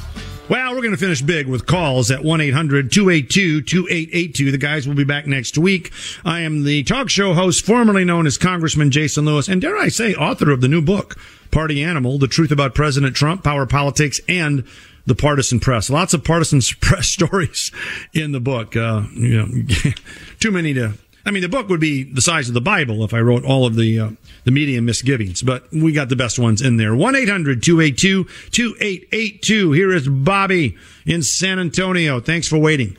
Well, 0.50 0.74
we're 0.74 0.82
going 0.82 0.92
to 0.92 0.98
finish 0.98 1.22
big 1.22 1.48
with 1.48 1.66
calls 1.66 2.10
at 2.10 2.22
1-800-282-2882. 2.22 4.52
The 4.52 4.58
guys 4.58 4.88
will 4.88 4.96
be 4.96 5.04
back 5.04 5.28
next 5.28 5.58
week. 5.58 5.92
I 6.24 6.40
am 6.40 6.64
the 6.64 6.84
talk 6.84 7.10
show 7.10 7.34
host 7.34 7.66
formerly 7.66 8.06
known 8.06 8.26
as 8.26 8.38
Congressman 8.38 8.92
Jason 8.92 9.26
Lewis, 9.26 9.50
and 9.50 9.62
dare 9.62 9.76
I 9.76 9.90
say, 9.90 10.16
author 10.16 10.52
of 10.52 10.62
the 10.62 10.70
new 10.70 10.82
book, 10.82 11.18
Party 11.52 11.84
Animal, 11.84 12.18
The 12.18 12.30
Truth 12.30 12.52
About 12.52 12.74
President 12.74 13.14
Trump, 13.14 13.44
Power 13.44 13.66
Politics, 13.66 14.22
and 14.30 14.66
the 15.08 15.16
partisan 15.16 15.60
press. 15.60 15.90
Lots 15.90 16.14
of 16.14 16.24
partisan 16.24 16.62
press 16.82 17.08
stories 17.08 17.72
in 18.14 18.32
the 18.32 18.40
book. 18.40 18.76
Uh, 18.76 19.04
you 19.14 19.38
know, 19.38 19.92
too 20.40 20.52
many 20.52 20.74
to 20.76 20.94
I 21.28 21.32
mean, 21.32 21.42
the 21.42 21.50
book 21.50 21.68
would 21.68 21.82
be 21.82 22.04
the 22.04 22.22
size 22.22 22.48
of 22.48 22.54
the 22.54 22.62
Bible 22.62 23.04
if 23.04 23.14
I 23.14 23.20
wrote 23.20 23.44
all 23.44 23.66
of 23.66 23.76
the 23.76 24.00
uh, 24.00 24.12
the 24.46 24.52
media 24.52 24.82
misgivings, 24.82 25.42
but 25.42 25.70
we 25.74 25.92
got 25.92 26.08
the 26.08 26.16
best 26.16 26.40
ones 26.40 26.62
in 26.62 26.78
there. 26.78 26.92
1-800-282-2882. 26.92 29.76
Here 29.76 29.92
is 29.92 30.08
Bobby 30.08 30.78
in 31.06 31.22
San 31.22 31.60
Antonio. 31.60 32.22
Thanks 32.22 32.48
for 32.48 32.58
waiting. 32.58 32.96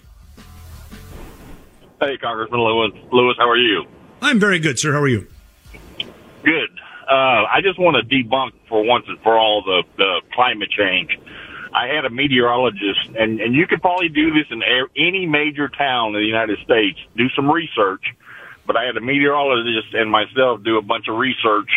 Hey, 2.03 2.19
Congressman 2.19 2.61
Lewis. 2.61 2.93
Lewis, 3.11 3.39
how 3.39 3.49
are 3.49 3.57
you? 3.57 3.87
I'm 4.21 4.39
very 4.39 4.59
good, 4.59 4.79
sir. 4.79 4.93
How 4.93 5.01
are 5.01 5.09
you? 5.09 5.27
Good. 6.45 6.69
Uh, 7.11 7.47
I 7.51 7.63
just 7.63 7.79
want 7.79 7.97
to 7.97 8.03
debunk 8.15 8.53
for 8.69 8.85
once 8.85 9.07
and 9.09 9.19
for 9.21 9.39
all 9.39 9.63
the, 9.63 9.85
the 9.97 10.21
climate 10.35 10.69
change. 10.71 11.19
I 11.73 11.89
had 11.95 12.05
a 12.05 12.11
meteorologist, 12.11 13.11
and, 13.19 13.41
and 13.41 13.55
you 13.55 13.67
could 13.67 13.81
probably 13.81 14.09
do 14.09 14.33
this 14.33 14.47
in 14.51 14.63
any 14.97 15.27
major 15.27 15.69
town 15.69 16.15
in 16.15 16.21
the 16.21 16.27
United 16.27 16.59
States. 16.65 16.99
Do 17.17 17.29
some 17.35 17.51
research, 17.51 18.03
but 18.67 18.77
I 18.77 18.85
had 18.85 18.97
a 18.97 19.01
meteorologist 19.01 19.95
and 19.95 20.11
myself 20.11 20.63
do 20.65 20.79
a 20.79 20.83
bunch 20.83 21.09
of 21.09 21.17
research 21.17 21.71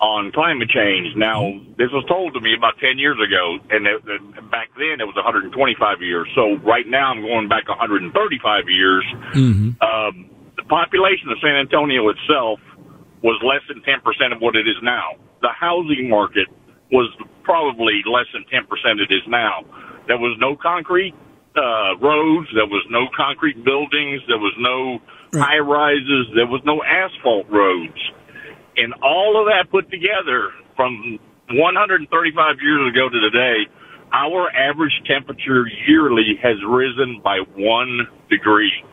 on 0.00 0.32
climate 0.32 0.70
change. 0.70 1.14
Now, 1.14 1.60
this 1.76 1.92
was 1.92 2.04
told 2.08 2.32
to 2.32 2.40
me 2.40 2.54
about 2.56 2.78
10 2.80 2.98
years 2.98 3.18
ago, 3.20 3.58
and 3.68 3.86
it, 3.86 4.00
it, 4.08 4.50
back 4.50 4.72
then 4.74 4.96
it 5.00 5.04
was 5.04 5.14
125 5.14 5.52
years. 6.00 6.26
So 6.34 6.56
right 6.64 6.88
now 6.88 7.12
I'm 7.12 7.20
going 7.20 7.48
back 7.48 7.68
135 7.68 8.64
years. 8.68 9.04
Mm-hmm. 9.36 9.76
Um, 9.84 10.30
the 10.56 10.64
population 10.64 11.28
of 11.28 11.36
San 11.44 11.54
Antonio 11.56 12.08
itself 12.08 12.60
was 13.22 13.36
less 13.44 13.60
than 13.68 13.84
10% 13.84 14.00
of 14.32 14.40
what 14.40 14.56
it 14.56 14.66
is 14.66 14.80
now. 14.82 15.20
The 15.42 15.52
housing 15.52 16.08
market 16.08 16.48
was 16.90 17.12
probably 17.50 18.00
less 18.06 18.26
than 18.32 18.44
10% 18.44 18.62
it 19.00 19.12
is 19.12 19.26
now. 19.26 19.64
There 20.06 20.18
was 20.18 20.36
no 20.38 20.54
concrete 20.54 21.14
uh, 21.56 21.98
roads. 21.98 22.46
There 22.54 22.66
was 22.66 22.86
no 22.88 23.08
concrete 23.16 23.64
buildings. 23.64 24.22
There 24.28 24.38
was 24.38 24.54
no 24.56 25.02
right. 25.32 25.58
high 25.58 25.58
rises. 25.58 26.30
There 26.36 26.46
was 26.46 26.62
no 26.64 26.80
asphalt 26.84 27.50
roads. 27.50 27.98
And 28.76 28.94
all 29.02 29.40
of 29.40 29.46
that 29.50 29.68
put 29.68 29.90
together 29.90 30.52
from 30.76 31.18
135 31.50 32.56
years 32.62 32.92
ago 32.92 33.08
to 33.08 33.20
today, 33.20 33.66
our 34.12 34.48
average 34.54 34.94
temperature 35.06 35.66
yearly 35.88 36.38
has 36.40 36.56
risen 36.64 37.20
by 37.22 37.40
one 37.56 38.06
degree. 38.30 38.84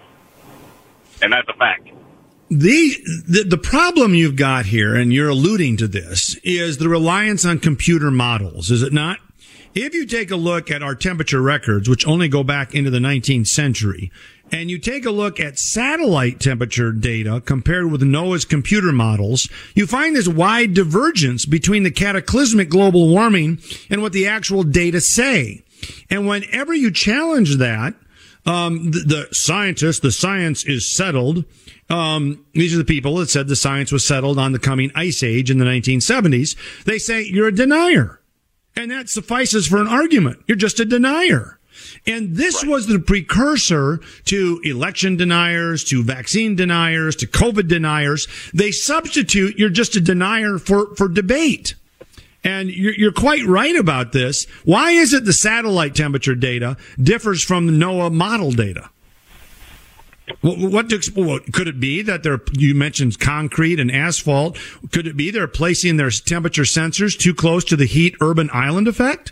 And 1.22 1.32
that's 1.32 1.48
a 1.48 1.58
fact. 1.58 1.90
The, 2.50 2.96
the, 3.28 3.44
the 3.44 3.58
problem 3.58 4.14
you've 4.14 4.38
got 4.38 4.68
here, 4.68 4.96
and 4.96 5.12
you're 5.12 5.30
alluding 5.30 5.78
to 5.78 5.88
this, 5.88 6.36
is 6.44 6.78
the 6.78 6.88
reliance 6.88 7.44
on 7.46 7.60
computer 7.60 8.10
models, 8.10 8.72
is 8.72 8.82
it 8.82 8.94
not? 8.94 9.20
If 9.76 9.94
you 9.94 10.06
take 10.06 10.32
a 10.32 10.38
look 10.38 10.72
at 10.72 10.82
our 10.82 10.96
temperature 10.96 11.42
records, 11.42 11.90
which 11.90 12.08
only 12.08 12.30
go 12.30 12.44
back 12.44 12.74
into 12.74 12.90
the 12.90 13.00
19th 13.00 13.48
century, 13.48 14.12
and 14.52 14.72
you 14.72 14.80
take 14.80 15.06
a 15.06 15.12
look 15.12 15.42
at 15.42 15.60
satellite 15.60 16.40
temperature 16.40 16.94
data 16.94 17.42
compared 17.42 17.92
with 17.92 18.02
NOAA's 18.02 18.46
computer 18.46 18.94
models, 18.94 19.50
you 19.76 19.86
find 19.86 20.16
this 20.16 20.28
wide 20.28 20.74
divergence 20.74 21.46
between 21.46 21.84
the 21.84 21.92
cataclysmic 21.92 22.70
global 22.70 23.10
warming 23.10 23.60
and 23.90 24.02
what 24.02 24.14
the 24.14 24.26
actual 24.26 24.64
data 24.64 25.02
say. 25.02 25.64
And 26.10 26.28
whenever 26.28 26.74
you 26.74 26.92
challenge 26.92 27.58
that, 27.58 27.94
um, 28.48 28.92
the, 28.92 29.00
the 29.00 29.28
scientists, 29.32 30.00
the 30.00 30.12
science 30.12 30.66
is 30.66 30.96
settled. 30.96 31.44
Um, 31.90 32.46
these 32.54 32.74
are 32.74 32.78
the 32.78 32.86
people 32.86 33.18
that 33.18 33.30
said 33.30 33.48
the 33.48 33.56
science 33.56 33.92
was 33.92 34.08
settled 34.08 34.40
on 34.40 34.54
the 34.54 34.60
coming 34.60 34.92
ice 34.96 35.22
age 35.22 35.52
in 35.52 35.58
the 35.58 35.66
1970s. 35.66 36.56
They 36.86 36.98
say 36.98 37.24
you're 37.24 37.50
a 37.50 37.56
denier. 37.56 38.22
And 38.76 38.90
that 38.92 39.10
suffices 39.10 39.68
for 39.68 39.82
an 39.82 39.88
argument. 39.88 40.40
You're 40.48 40.58
just 40.58 40.80
a 40.80 40.86
denier. 40.86 41.60
And 42.06 42.36
this 42.36 42.64
right. 42.64 42.72
was 42.72 42.88
the 42.88 43.00
precursor 43.00 44.00
to 44.26 44.62
election 44.64 45.18
deniers, 45.18 45.84
to 45.86 46.04
vaccine 46.04 46.56
deniers, 46.56 47.16
to 47.18 47.28
COVID 47.28 47.68
deniers. 47.68 48.28
They 48.54 48.72
substitute 48.72 49.58
you're 49.58 49.70
just 49.70 49.96
a 49.96 50.02
denier 50.02 50.58
for, 50.58 50.96
for 50.96 51.08
debate. 51.08 51.76
And 52.44 52.70
you're, 52.70 53.12
quite 53.12 53.44
right 53.46 53.76
about 53.76 54.12
this. 54.14 54.46
Why 54.64 54.92
is 54.92 55.14
it 55.14 55.26
the 55.26 55.34
satellite 55.34 55.96
temperature 55.96 56.36
data 56.36 56.78
differs 57.02 57.44
from 57.44 57.66
the 57.66 57.74
NOAA 57.74 58.14
model 58.14 58.52
data? 58.52 58.90
What, 60.42 60.92
what, 61.16 61.54
could 61.54 61.68
it 61.68 61.80
be 61.80 62.02
that 62.02 62.22
they're? 62.22 62.42
You 62.52 62.76
mentioned 62.76 63.20
concrete 63.20 63.80
and 63.80 63.92
asphalt. 63.92 64.58
Could 64.92 65.08
it 65.08 65.16
be 65.16 65.32
they're 65.32 65.48
placing 65.48 65.98
their 65.98 66.10
temperature 66.10 66.64
sensors 66.64 67.18
too 67.18 67.34
close 67.34 67.64
to 67.66 67.76
the 67.76 67.86
heat 67.86 68.16
urban 68.22 68.50
island 68.54 68.88
effect? 68.88 69.32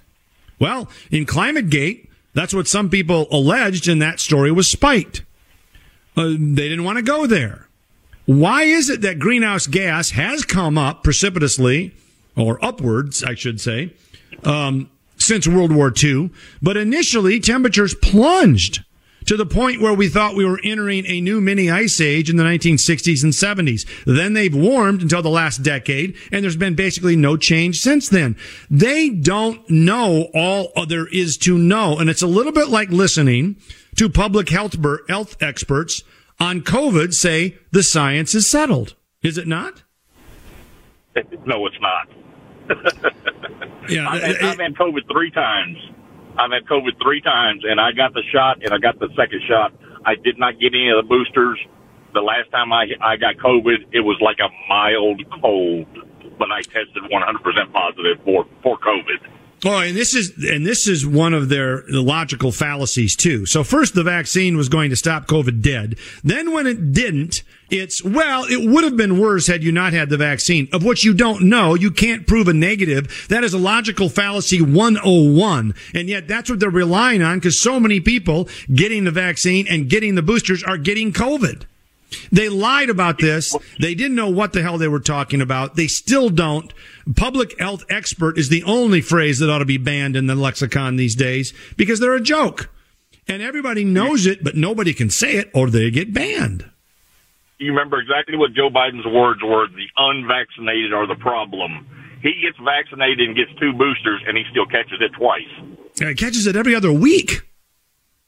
Well, 0.58 0.90
in 1.12 1.26
ClimateGate, 1.26 2.08
that's 2.34 2.54
what 2.54 2.68
some 2.68 2.90
people 2.90 3.28
alleged, 3.30 3.88
and 3.90 4.02
that 4.02 4.20
story 4.20 4.52
was 4.52 4.72
spiked. 4.72 5.24
Uh, 6.16 6.30
they 6.30 6.70
didn't 6.70 6.86
want 6.86 6.98
to 6.98 7.04
go 7.04 7.28
there. 7.28 7.68
Why 8.26 8.64
is 8.64 8.90
it 8.90 9.02
that 9.02 9.20
greenhouse 9.20 9.68
gas 9.68 10.12
has 10.12 10.46
come 10.46 10.78
up 10.78 11.04
precipitously, 11.04 11.94
or 12.36 12.64
upwards, 12.64 13.24
I 13.24 13.36
should 13.36 13.62
say, 13.62 13.94
um, 14.44 14.90
since 15.18 15.48
World 15.48 15.72
War 15.72 15.94
II, 16.04 16.32
but 16.62 16.78
initially 16.78 17.40
temperatures 17.40 17.96
plunged? 17.96 18.84
to 19.26 19.36
the 19.36 19.46
point 19.46 19.82
where 19.82 19.94
we 19.94 20.08
thought 20.08 20.36
we 20.36 20.46
were 20.46 20.60
entering 20.64 21.06
a 21.08 21.20
new 21.20 21.42
mini 21.42 21.70
ice 21.70 22.00
age 22.00 22.30
in 22.30 22.38
the 22.38 22.44
1960s 22.44 23.24
and 23.24 23.34
70s. 23.34 23.86
Then 24.06 24.34
they've 24.34 24.56
warmed 24.56 25.02
until 25.02 25.22
the 25.22 25.30
last 25.30 25.64
decade, 25.64 26.16
and 26.32 26.44
there's 26.44 26.56
been 26.56 26.76
basically 26.76 27.16
no 27.16 27.36
change 27.38 27.80
since 27.80 28.08
then. 28.10 28.38
They 28.70 29.10
don't 29.10 29.68
know 29.70 30.30
all 30.34 30.72
there 30.88 31.08
is 31.08 31.38
to 31.38 31.58
know, 31.58 31.98
and 31.98 32.10
it's 32.10 32.22
a 32.22 32.28
little 32.28 32.52
bit 32.52 32.70
like 32.70 32.90
listening 32.90 33.58
to 33.96 34.10
public 34.10 34.50
health, 34.50 34.78
health 35.10 35.42
experts 35.42 36.04
on 36.40 36.62
COVID 36.62 37.14
say 37.14 37.58
the 37.72 37.84
science 37.84 38.36
is 38.36 38.50
settled. 38.50 38.96
Is 39.24 39.38
it 39.38 39.48
not? 39.48 39.84
No, 41.46 41.66
it's 41.66 41.80
not. 41.80 42.10
Yeah, 43.90 44.10
I've, 44.10 44.22
had, 44.22 44.36
I've 44.38 44.60
had 44.60 44.76
COVID 44.76 45.12
three 45.12 45.32
times. 45.32 45.78
I've 46.38 46.52
had 46.52 46.66
COVID 46.66 47.02
three 47.02 47.22
times, 47.22 47.64
and 47.64 47.80
I 47.80 47.92
got 47.92 48.14
the 48.14 48.24
shot, 48.32 48.64
and 48.64 48.74
I 48.74 48.78
got 48.78 49.00
the 49.00 49.10
second 49.16 49.42
shot. 49.48 49.74
I 50.06 50.16
did 50.16 50.38
not 50.38 50.60
get 50.60 50.74
any 50.74 50.90
of 50.90 51.04
the 51.04 51.08
boosters. 51.08 51.60
The 52.14 52.22
last 52.22 52.52
time 52.52 52.72
I 52.72 52.88
I 53.02 53.18
got 53.18 53.38
COVID, 53.38 53.88
it 53.92 54.02
was 54.02 54.18
like 54.22 54.38
a 54.40 54.50
mild 54.70 55.22
cold, 55.42 55.88
but 56.38 56.52
I 56.52 56.62
tested 56.62 57.04
100% 57.04 57.74
positive 57.74 58.24
for 58.24 58.46
for 58.64 58.78
COVID. 58.80 59.35
Oh, 59.68 59.80
and 59.80 59.98
this 59.98 60.14
is 60.14 60.32
and 60.44 60.64
this 60.64 60.88
is 60.88 61.08
one 61.08 61.34
of 61.34 61.50
their 61.50 61.84
logical 61.88 62.52
fallacies 62.52 63.16
too. 63.16 63.48
So 63.48 63.64
first 63.64 63.96
the 63.96 64.04
vaccine 64.04 64.58
was 64.58 64.70
going 64.70 64.92
to 64.92 64.96
stop 64.96 65.26
COVID 65.26 65.64
dead. 65.64 65.98
Then 66.24 66.52
when 66.52 66.68
it 66.68 66.94
didn't, 66.94 67.42
it's 67.72 68.04
well, 68.04 68.46
it 68.48 68.70
would 68.70 68.84
have 68.84 68.96
been 68.96 69.20
worse 69.20 69.48
had 69.48 69.64
you 69.64 69.72
not 69.72 69.92
had 69.92 70.10
the 70.10 70.18
vaccine. 70.18 70.68
Of 70.72 70.84
which 70.84 71.04
you 71.04 71.16
don't 71.16 71.50
know, 71.50 71.74
you 71.74 71.90
can't 71.90 72.28
prove 72.28 72.48
a 72.48 72.54
negative. 72.54 73.26
That 73.30 73.44
is 73.44 73.56
a 73.56 73.58
logical 73.58 74.08
fallacy 74.08 74.62
101. 74.62 75.74
And 75.96 76.08
yet 76.10 76.28
that's 76.28 76.48
what 76.48 76.60
they're 76.60 76.70
relying 76.70 77.24
on 77.24 77.40
because 77.40 77.60
so 77.60 77.80
many 77.80 78.00
people 78.00 78.48
getting 78.72 79.04
the 79.04 79.12
vaccine 79.12 79.66
and 79.68 79.90
getting 79.90 80.14
the 80.14 80.22
boosters 80.22 80.64
are 80.64 80.78
getting 80.78 81.12
COVID. 81.12 81.64
They 82.32 82.50
lied 82.50 82.90
about 82.90 83.20
this. 83.20 83.56
They 83.80 83.96
didn't 83.96 84.16
know 84.16 84.30
what 84.30 84.54
the 84.54 84.62
hell 84.62 84.78
they 84.78 84.88
were 84.88 85.00
talking 85.00 85.42
about. 85.42 85.76
They 85.76 85.88
still 85.88 86.30
don't. 86.30 86.74
Public 87.16 87.60
health 87.60 87.84
expert 87.90 88.38
is 88.38 88.50
the 88.50 88.64
only 88.64 89.02
phrase 89.02 89.40
that 89.40 89.50
ought 89.50 89.60
to 89.60 89.66
be 89.66 89.78
banned 89.78 90.16
in 90.16 90.28
the 90.28 90.36
lexicon 90.36 90.96
these 90.96 91.16
days 91.16 91.54
because 91.78 92.00
they're 92.00 92.16
a 92.16 92.22
joke. 92.22 92.70
And 93.28 93.42
everybody 93.42 93.84
knows 93.84 94.26
it, 94.26 94.44
but 94.44 94.56
nobody 94.56 94.94
can 94.94 95.10
say 95.10 95.38
it 95.38 95.50
or 95.54 95.70
they 95.70 95.90
get 95.90 96.14
banned. 96.14 96.70
You 97.58 97.72
remember 97.72 98.00
exactly 98.00 98.36
what 98.38 98.54
Joe 98.54 98.70
Biden's 98.70 99.06
words 99.06 99.42
were 99.42 99.68
the 99.68 99.88
unvaccinated 99.98 100.94
are 100.94 101.08
the 101.08 101.16
problem. 101.16 101.88
He 102.22 102.42
gets 102.42 102.58
vaccinated 102.64 103.28
and 103.28 103.36
gets 103.36 103.52
two 103.60 103.72
boosters 103.74 104.22
and 104.28 104.38
he 104.38 104.44
still 104.52 104.66
catches 104.66 105.00
it 105.00 105.12
twice. 105.14 105.44
He 105.96 106.14
catches 106.16 106.48
it 106.48 106.56
every 106.56 106.76
other 106.76 106.92
week. 106.92 107.44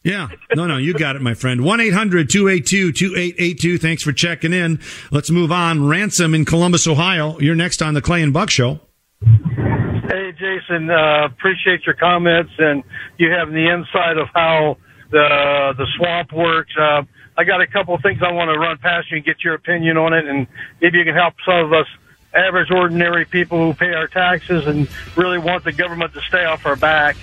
Yeah. 0.08 0.30
No, 0.56 0.68
no, 0.68 0.78
you 0.78 0.94
got 0.94 1.18
it, 1.18 1.22
my 1.22 1.34
friend. 1.34 1.66
1 1.66 1.82
800 1.82 2.30
282 2.30 2.94
2882. 2.94 3.78
Thanks 3.78 4.04
for 4.04 4.14
checking 4.14 4.54
in. 4.54 4.80
Let's 5.12 5.30
move 5.30 5.52
on. 5.52 5.86
Ransom 5.86 6.34
in 6.34 6.46
Columbus, 6.46 6.88
Ohio. 6.88 7.38
You're 7.40 7.56
next 7.56 7.82
on 7.82 7.94
the 7.94 8.02
Clay 8.02 8.24
and 8.24 8.32
Buck 8.32 8.50
Show. 8.50 8.80
Hey, 9.22 10.32
Jason, 10.40 10.90
uh, 10.90 11.26
appreciate 11.26 11.86
your 11.86 11.96
comments 11.96 12.54
and 12.58 12.84
you 13.18 13.30
having 13.32 13.54
the 13.54 13.70
insight 13.70 14.18
of 14.18 14.30
how 14.34 14.78
the 15.12 15.74
the 15.78 15.86
swamp 15.98 16.32
works. 16.32 16.72
Uh, 16.80 17.04
I 17.38 17.44
got 17.44 17.60
a 17.60 17.68
couple 17.68 17.94
of 17.94 18.02
things 18.02 18.20
I 18.26 18.32
want 18.32 18.50
to 18.50 18.58
run 18.58 18.78
past 18.78 19.12
you 19.12 19.18
and 19.18 19.26
get 19.26 19.44
your 19.44 19.56
opinion 19.56 19.98
on 19.98 20.14
it, 20.14 20.26
and 20.26 20.48
maybe 20.82 21.00
you 21.00 21.04
can 21.04 21.16
help 21.16 21.34
some 21.46 21.66
of 21.66 21.74
us 21.74 21.88
average, 22.34 22.72
ordinary 22.72 23.26
people 23.26 23.58
who 23.58 23.74
pay 23.74 23.94
our 23.94 24.08
taxes 24.08 24.68
and 24.68 24.88
really 25.18 25.38
want 25.38 25.66
the 25.66 25.74
government 25.74 26.14
to 26.14 26.22
stay 26.22 26.46
off 26.46 26.66
our 26.66 26.78
back. 26.78 27.18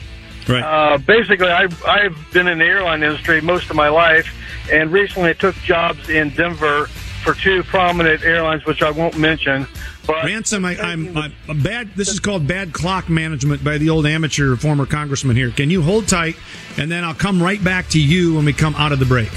Right. 0.48 0.62
Uh, 0.62 0.98
basically, 0.98 1.48
I've, 1.48 1.84
I've 1.84 2.16
been 2.32 2.46
in 2.48 2.58
the 2.58 2.64
airline 2.64 3.02
industry 3.02 3.40
most 3.40 3.70
of 3.70 3.76
my 3.76 3.88
life, 3.88 4.28
and 4.70 4.92
recently 4.92 5.30
I 5.30 5.32
took 5.34 5.54
jobs 5.56 6.08
in 6.08 6.30
Denver 6.30 6.86
for 7.24 7.34
two 7.34 7.62
prominent 7.62 8.22
airlines, 8.22 8.66
which 8.66 8.82
I 8.82 8.90
won't 8.90 9.16
mention. 9.16 9.66
But 10.06 10.24
Ransom, 10.24 10.66
I, 10.66 10.76
I'm, 10.78 11.16
I'm 11.16 11.32
a 11.48 11.54
bad. 11.54 11.94
This 11.96 12.08
is 12.08 12.20
called 12.20 12.46
bad 12.46 12.74
clock 12.74 13.08
management 13.08 13.64
by 13.64 13.78
the 13.78 13.88
old 13.88 14.06
amateur 14.06 14.54
former 14.56 14.84
congressman 14.84 15.34
here. 15.34 15.50
Can 15.50 15.70
you 15.70 15.80
hold 15.80 16.06
tight, 16.06 16.36
and 16.76 16.90
then 16.90 17.04
I'll 17.04 17.14
come 17.14 17.42
right 17.42 17.62
back 17.64 17.88
to 17.90 18.00
you 18.00 18.34
when 18.34 18.44
we 18.44 18.52
come 18.52 18.74
out 18.74 18.92
of 18.92 18.98
the 18.98 19.06
break. 19.06 19.30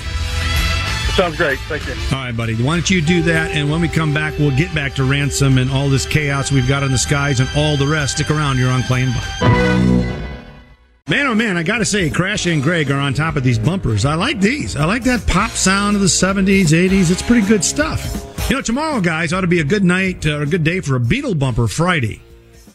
Sounds 1.16 1.36
great. 1.36 1.58
Thank 1.62 1.88
you. 1.88 1.94
All 2.16 2.26
right, 2.26 2.36
buddy. 2.36 2.54
Why 2.54 2.76
don't 2.76 2.90
you 2.92 3.02
do 3.02 3.24
that? 3.24 3.50
And 3.52 3.72
when 3.72 3.82
we 3.82 3.88
come 3.88 4.14
back, 4.14 4.38
we'll 4.38 4.56
get 4.56 4.76
back 4.76 4.94
to 4.96 5.04
ransom 5.04 5.58
and 5.58 5.72
all 5.72 5.90
this 5.90 6.06
chaos 6.06 6.52
we've 6.52 6.68
got 6.68 6.84
in 6.84 6.92
the 6.92 6.98
skies 6.98 7.40
and 7.40 7.50
all 7.58 7.76
the 7.76 7.88
rest. 7.88 8.18
Stick 8.18 8.30
around. 8.30 8.60
You're 8.60 8.70
on 8.70 8.84
and 8.92 9.14
Buck. 9.16 9.97
Man, 11.10 11.26
oh 11.26 11.34
man, 11.34 11.56
I 11.56 11.64
got 11.64 11.78
to 11.78 11.86
say, 11.86 12.10
Crash 12.10 12.48
and 12.48 12.62
Greg 12.62 12.92
are 12.92 13.00
on 13.00 13.14
top 13.14 13.38
of 13.38 13.44
these 13.44 13.58
bumpers. 13.58 14.04
I 14.04 14.16
like 14.16 14.42
these. 14.42 14.76
I 14.76 14.84
like 14.84 15.04
that 15.04 15.26
pop 15.26 15.52
sound 15.52 15.96
of 15.96 16.02
the 16.02 16.08
70s, 16.08 16.74
80s. 16.74 17.10
It's 17.10 17.22
pretty 17.22 17.48
good 17.48 17.64
stuff. 17.64 18.36
You 18.50 18.58
know, 18.58 18.62
tomorrow, 18.62 19.00
guys, 19.00 19.32
ought 19.32 19.40
to 19.42 19.48
be 19.48 19.62
a 19.62 19.64
good 19.64 19.86
night 19.86 20.26
uh, 20.26 20.40
or 20.40 20.42
a 20.42 20.46
good 20.46 20.66
day 20.66 20.82
for 20.82 20.98
a 20.98 21.00
Beatle 21.00 21.40
bumper 21.40 21.70
Friday. 21.70 22.22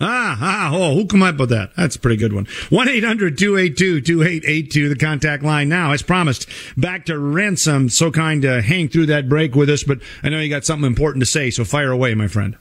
Ah, 0.00 0.38
ah, 0.40 0.70
oh, 0.74 0.94
who 0.94 1.04
come 1.06 1.22
up 1.22 1.36
with 1.36 1.50
that? 1.50 1.76
That's 1.76 1.96
a 1.96 2.00
pretty 2.00 2.16
good 2.16 2.32
one. 2.32 2.46
1-800-282-2882, 2.70 4.88
the 4.88 4.96
contact 4.96 5.42
line 5.42 5.68
now. 5.68 5.92
As 5.92 6.00
promised, 6.00 6.48
back 6.74 7.04
to 7.06 7.18
Ransom. 7.18 7.90
So 7.90 8.10
kind 8.10 8.40
to 8.42 8.62
hang 8.62 8.88
through 8.88 9.06
that 9.06 9.28
break 9.28 9.54
with 9.54 9.68
us, 9.68 9.82
but 9.82 9.98
I 10.22 10.30
know 10.30 10.40
you 10.40 10.48
got 10.48 10.64
something 10.64 10.86
important 10.86 11.20
to 11.20 11.26
say, 11.26 11.50
so 11.50 11.66
fire 11.66 11.90
away, 11.90 12.14
my 12.14 12.28
friend. 12.28 12.56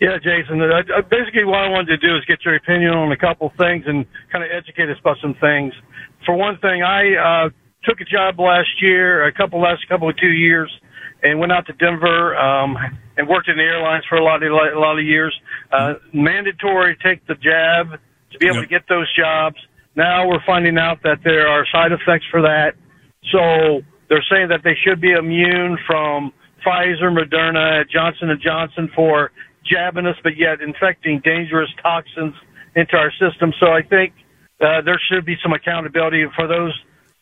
Yeah, 0.00 0.18
Jason. 0.18 0.60
I, 0.60 0.84
I, 0.92 1.00
basically, 1.00 1.44
what 1.44 1.64
I 1.64 1.68
wanted 1.68 1.96
to 1.96 2.00
do 2.06 2.16
is 2.16 2.24
get 2.26 2.44
your 2.44 2.56
opinion 2.56 2.92
on 2.92 3.12
a 3.12 3.16
couple 3.16 3.50
things 3.56 3.84
and 3.86 4.04
kind 4.30 4.44
of 4.44 4.50
educate 4.52 4.90
us 4.90 4.98
about 5.00 5.16
some 5.22 5.34
things. 5.40 5.72
For 6.26 6.36
one 6.36 6.58
thing, 6.58 6.82
I 6.82 7.16
uh, 7.16 7.48
took 7.84 8.00
a 8.00 8.04
job 8.04 8.38
last 8.38 8.68
year, 8.82 9.26
a 9.26 9.32
couple 9.32 9.60
last 9.60 9.88
couple 9.88 10.08
of 10.08 10.16
two 10.18 10.32
years, 10.32 10.70
and 11.22 11.40
went 11.40 11.52
out 11.52 11.66
to 11.66 11.72
Denver 11.74 12.36
um, 12.36 12.76
and 13.16 13.26
worked 13.26 13.48
in 13.48 13.56
the 13.56 13.62
airlines 13.62 14.04
for 14.08 14.16
a 14.16 14.24
lot 14.24 14.42
of 14.42 14.52
a 14.52 14.78
lot 14.78 14.98
of 14.98 15.04
years. 15.04 15.34
Uh, 15.72 15.94
mandatory 16.12 16.96
take 17.02 17.26
the 17.26 17.34
jab 17.34 17.98
to 18.32 18.38
be 18.38 18.46
able 18.46 18.60
to 18.60 18.68
get 18.68 18.82
those 18.88 19.08
jobs. 19.16 19.56
Now 19.96 20.28
we're 20.28 20.44
finding 20.44 20.76
out 20.76 20.98
that 21.04 21.24
there 21.24 21.48
are 21.48 21.64
side 21.72 21.92
effects 21.92 22.26
for 22.30 22.42
that. 22.42 22.74
So 23.32 23.80
they're 24.10 24.24
saying 24.30 24.48
that 24.48 24.60
they 24.62 24.76
should 24.84 25.00
be 25.00 25.12
immune 25.12 25.78
from 25.86 26.32
Pfizer, 26.64 27.08
Moderna, 27.08 27.88
Johnson 27.88 28.30
and 28.30 28.40
Johnson 28.40 28.90
for 28.94 29.30
jabbing 29.68 30.06
us, 30.06 30.16
but 30.22 30.36
yet 30.36 30.60
infecting 30.60 31.20
dangerous 31.24 31.70
toxins 31.82 32.34
into 32.74 32.96
our 32.96 33.12
system. 33.12 33.52
So 33.60 33.66
I 33.66 33.82
think 33.82 34.12
uh, 34.60 34.82
there 34.82 35.00
should 35.10 35.24
be 35.24 35.36
some 35.42 35.52
accountability 35.52 36.24
for 36.34 36.46
those 36.46 36.74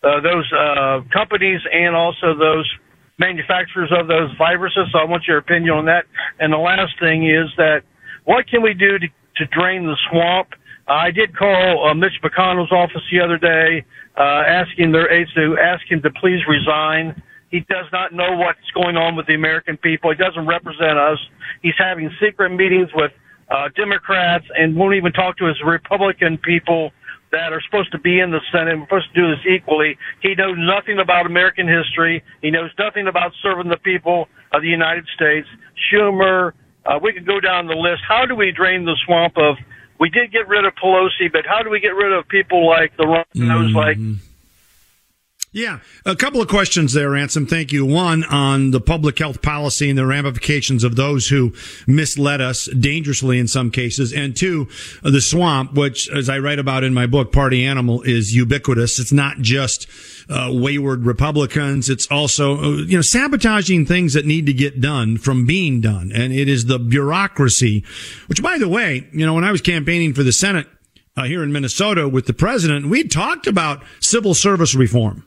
uh, 0.02 0.20
those 0.20 0.44
uh, 0.52 1.00
companies 1.12 1.61
and 1.72 1.96
also 1.96 2.37
those 2.37 2.70
manufacturers 3.18 3.90
of 3.98 4.07
those 4.07 4.30
viruses. 4.37 4.88
So 4.92 4.98
I 4.98 5.04
want 5.04 5.24
your 5.26 5.38
opinion 5.38 5.70
on 5.70 5.85
that. 5.87 6.04
And 6.38 6.52
the 6.52 6.59
last 6.59 6.92
thing 7.00 7.24
is 7.28 7.48
that 7.57 7.83
what 8.24 8.46
can 8.46 8.62
we 8.62 8.74
do 8.74 8.98
to, 8.98 9.09
to 9.09 9.46
drain 9.46 9.87
the 9.87 9.96
swamp? 10.11 10.48
I 10.87 11.11
did 11.11 11.37
call 11.37 11.88
uh, 11.88 11.94
Mitch 11.94 12.20
McConnell's 12.22 12.72
office 12.72 13.00
the 13.11 13.20
other 13.20 13.38
day, 13.38 13.85
uh, 14.18 14.44
asking 14.46 14.92
their 14.92 15.11
aides 15.11 15.33
to 15.35 15.57
ask 15.59 15.90
him 15.90 16.02
to 16.02 16.11
please 16.11 16.40
resign. 16.46 17.22
He 17.55 17.61
does 17.61 17.87
not 17.93 18.12
know 18.12 18.35
what's 18.35 18.69
going 18.75 18.97
on 18.97 19.14
with 19.14 19.29
the 19.29 19.35
American 19.35 19.77
people. 19.77 20.11
He 20.11 20.17
doesn't 20.17 20.45
represent 20.45 20.99
us. 20.99 21.21
He's 21.62 21.79
having 21.79 22.11
secret 22.21 22.51
meetings 22.51 22.90
with 22.93 23.12
uh, 23.49 23.69
Democrats 23.77 24.45
and 24.59 24.75
won't 24.75 24.97
even 24.97 25.12
talk 25.12 25.37
to 25.38 25.47
his 25.47 25.62
Republican 25.64 26.37
people 26.37 26.90
that 27.31 27.53
are 27.53 27.62
supposed 27.62 27.93
to 27.93 27.99
be 28.01 28.19
in 28.19 28.33
the 28.33 28.40
Senate. 28.51 28.75
We're 28.75 28.87
supposed 28.87 29.14
to 29.14 29.21
do 29.23 29.31
this 29.31 29.47
equally. 29.47 29.97
He 30.21 30.35
knows 30.35 30.57
nothing 30.59 30.99
about 30.99 31.27
American 31.27 31.69
history. 31.69 32.25
He 32.43 32.51
knows 32.51 32.71
nothing 32.77 33.07
about 33.07 33.31
serving 33.40 33.71
the 33.71 33.79
people 33.79 34.27
of 34.53 34.62
the 34.62 34.69
United 34.69 35.07
States. 35.14 35.47
Schumer, 35.87 36.55
uh, 36.85 36.99
we 37.01 37.12
could 37.12 37.25
go 37.25 37.38
down 37.38 37.69
the 37.69 37.79
list. 37.79 38.03
How 38.03 38.27
do 38.27 38.35
we 38.35 38.51
drain 38.51 38.85
the 38.85 38.99
swamp 39.07 39.38
of? 39.38 39.59
We 40.01 40.11
did 40.11 40.33
get 40.33 40.49
rid 40.49 40.64
of 40.64 40.75
Pelosi, 40.75 41.31
but 41.31 41.47
how 41.47 41.62
do 41.62 41.71
we 41.71 41.79
get 41.79 41.95
rid 41.95 42.12
of 42.12 42.27
people 42.27 42.67
like 42.67 42.97
the 42.97 43.05
RINOs, 43.05 43.25
mm-hmm. 43.37 43.77
like 43.77 43.97
yeah, 45.55 45.79
a 46.05 46.17
couple 46.17 46.43
of 46.43 46.49
questions 46.49 46.95
there, 46.95 47.11
Ransom. 47.11 47.47
Thank 47.47 47.71
you. 47.71 47.87
One 47.87 48.25
on 48.25 48.73
the 48.73 48.81
public 48.81 49.21
health 49.21 49.40
policy 49.40 49.88
and 49.88 49.97
the 49.97 50.05
ramifications 50.05 50.83
of 50.83 50.97
those 50.97 51.29
who 51.29 51.53
misled 51.87 52.40
us 52.40 52.67
dangerously 52.67 53.38
in 53.38 53.47
some 53.47 53.71
cases, 53.71 54.12
and 54.12 54.37
two, 54.37 54.67
the 55.05 55.21
swamp, 55.21 55.75
which, 55.75 56.11
as 56.11 56.29
I 56.29 56.40
write 56.40 56.59
about 56.59 56.83
in 56.83 56.93
my 56.93 57.07
book, 57.07 57.31
Party 57.31 57.64
Animal, 57.64 58.03
is 58.03 58.35
ubiquitous. 58.35 58.99
It's 58.99 59.12
not 59.12 59.38
just 59.38 59.87
uh, 60.29 60.51
wayward 60.53 61.07
Republicans. 61.07 61.88
It's 61.88 62.09
also 62.09 62.57
uh, 62.57 62.71
you 62.79 62.99
know 62.99 63.03
sabotaging 63.03 63.87
things 63.87 64.14
that 64.14 64.27
need 64.27 64.47
to 64.47 64.53
get 64.53 64.81
done 64.81 65.19
from 65.19 65.47
being 65.47 65.81
done, 65.81 66.11
and 66.12 66.33
it 66.33 66.49
is 66.49 66.64
the 66.64 66.81
bureaucracy. 66.81 67.85
Which, 68.27 68.43
by 68.43 68.59
the 68.59 68.69
way, 68.69 69.07
you 69.12 69.25
know, 69.25 69.35
when 69.35 69.45
I 69.45 69.53
was 69.53 69.61
campaigning 69.61 70.14
for 70.14 70.25
the 70.25 70.33
Senate. 70.33 70.67
Uh, 71.17 71.27
here 71.27 71.45
in 71.45 71.53
Minnesota 71.53 72.09
with 72.09 72.27
the 72.27 72.33
president, 72.33 72.87
we 72.87 73.05
talked 73.05 73.47
about 73.47 73.85
civil 74.01 74.35
service 74.35 74.75
reform. 74.75 75.25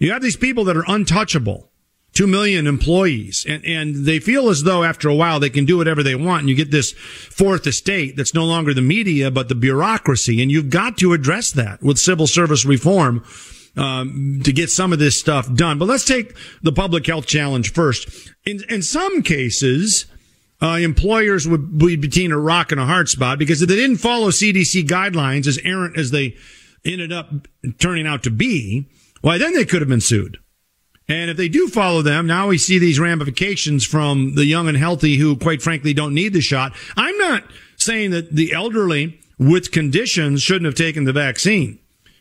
You 0.00 0.12
have 0.12 0.22
these 0.22 0.36
people 0.36 0.64
that 0.64 0.76
are 0.76 0.84
untouchable. 0.88 1.68
Two 2.12 2.26
million 2.26 2.66
employees 2.66 3.46
and, 3.48 3.64
and 3.64 4.04
they 4.04 4.18
feel 4.18 4.48
as 4.48 4.64
though 4.64 4.82
after 4.82 5.08
a 5.08 5.14
while 5.14 5.38
they 5.38 5.48
can 5.48 5.64
do 5.64 5.76
whatever 5.76 6.02
they 6.02 6.16
want. 6.16 6.40
And 6.40 6.48
you 6.48 6.56
get 6.56 6.72
this 6.72 6.90
fourth 6.90 7.68
estate 7.68 8.16
that's 8.16 8.34
no 8.34 8.44
longer 8.44 8.74
the 8.74 8.82
media, 8.82 9.30
but 9.30 9.48
the 9.48 9.54
bureaucracy. 9.54 10.42
And 10.42 10.50
you've 10.50 10.70
got 10.70 10.98
to 10.98 11.12
address 11.12 11.52
that 11.52 11.80
with 11.84 11.98
civil 11.98 12.26
service 12.26 12.64
reform. 12.64 13.24
Um, 13.76 14.40
to 14.42 14.52
get 14.52 14.68
some 14.68 14.92
of 14.92 14.98
this 14.98 15.20
stuff 15.20 15.54
done. 15.54 15.78
But 15.78 15.86
let's 15.86 16.04
take 16.04 16.34
the 16.60 16.72
public 16.72 17.06
health 17.06 17.26
challenge 17.26 17.72
first. 17.72 18.28
In, 18.44 18.64
in 18.68 18.82
some 18.82 19.22
cases, 19.22 20.06
uh, 20.60 20.78
employers 20.82 21.46
would 21.46 21.78
be 21.78 21.94
between 21.94 22.32
a 22.32 22.38
rock 22.38 22.72
and 22.72 22.80
a 22.80 22.84
hard 22.84 23.08
spot 23.08 23.38
because 23.38 23.62
if 23.62 23.68
they 23.68 23.76
didn't 23.76 23.98
follow 23.98 24.30
CDC 24.30 24.88
guidelines 24.88 25.46
as 25.46 25.58
errant 25.58 25.96
as 25.96 26.10
they 26.10 26.36
ended 26.84 27.12
up 27.12 27.30
turning 27.78 28.08
out 28.08 28.24
to 28.24 28.30
be, 28.30 28.88
why 29.20 29.38
then 29.38 29.54
they 29.54 29.64
could 29.64 29.82
have 29.82 29.88
been 29.88 30.00
sued. 30.00 30.38
And 31.08 31.28
if 31.28 31.36
they 31.36 31.48
do 31.48 31.66
follow 31.66 32.02
them, 32.02 32.26
now 32.26 32.48
we 32.48 32.58
see 32.58 32.78
these 32.78 33.00
ramifications 33.00 33.84
from 33.84 34.36
the 34.36 34.44
young 34.44 34.68
and 34.68 34.76
healthy 34.76 35.16
who, 35.16 35.36
quite 35.36 35.60
frankly, 35.60 35.92
don't 35.92 36.14
need 36.14 36.32
the 36.32 36.40
shot. 36.40 36.72
I'm 36.96 37.18
not 37.18 37.42
saying 37.76 38.12
that 38.12 38.32
the 38.32 38.52
elderly 38.52 39.20
with 39.36 39.72
conditions 39.72 40.42
shouldn't 40.42 40.66
have 40.66 40.76
taken 40.76 41.04
the 41.04 41.12
vaccine. 41.12 41.80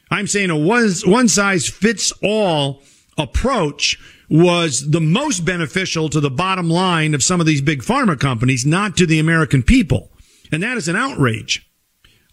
I'm 0.10 0.26
saying 0.26 0.50
a 0.50 0.58
one, 0.58 0.90
one 1.06 1.28
size 1.28 1.70
fits 1.70 2.12
all 2.24 2.82
approach 3.18 4.00
was 4.30 4.90
the 4.90 5.02
most 5.02 5.42
beneficial 5.42 6.10
to 6.10 6.20
the 6.20 6.30
bottom 6.30 6.70
line 6.70 7.14
of 7.14 7.24
some 7.24 7.40
of 7.40 7.46
these 7.46 7.62
big 7.62 7.82
pharma 7.82 8.20
companies, 8.20 8.66
not 8.66 8.98
to 8.98 9.06
the 9.06 9.20
American 9.20 9.62
people. 9.62 10.10
And 10.52 10.64
that 10.64 10.78
is 10.78 10.88
an 10.88 10.96
outrage. 10.96 11.69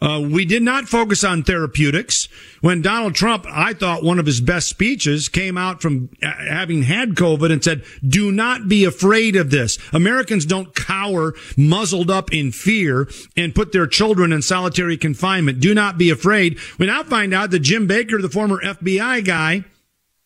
Uh, 0.01 0.21
we 0.21 0.45
did 0.45 0.63
not 0.63 0.89
focus 0.89 1.25
on 1.25 1.43
therapeutics. 1.43 2.29
When 2.61 2.83
Donald 2.83 3.15
Trump, 3.15 3.47
I 3.49 3.73
thought 3.73 4.05
one 4.05 4.19
of 4.19 4.27
his 4.27 4.43
best 4.43 4.69
speeches 4.69 5.29
came 5.31 5.57
out 5.57 5.81
from 5.81 6.11
having 6.21 6.83
had 6.83 7.15
COVID 7.15 7.51
and 7.51 7.65
said, 7.65 7.83
do 8.07 8.31
not 8.31 8.69
be 8.69 8.85
afraid 8.85 9.37
of 9.37 9.51
this. 9.51 9.79
Americans 9.95 10.45
don't 10.45 10.75
cower 10.75 11.35
muzzled 11.57 12.11
up 12.11 12.31
in 12.33 12.53
fear 12.53 13.09
and 13.37 13.55
put 13.55 13.73
their 13.73 13.87
children 13.87 14.33
in 14.33 14.43
solitary 14.43 14.99
confinement. 14.99 15.61
Do 15.61 15.75
not 15.75 15.97
be 15.97 16.11
afraid. 16.11 16.59
We 16.79 16.87
now 16.87 17.03
find 17.03 17.33
out 17.33 17.51
that 17.53 17.61
Jim 17.61 17.87
Baker, 17.87 18.21
the 18.21 18.29
former 18.29 18.61
FBI 18.61 19.25
guy 19.25 19.65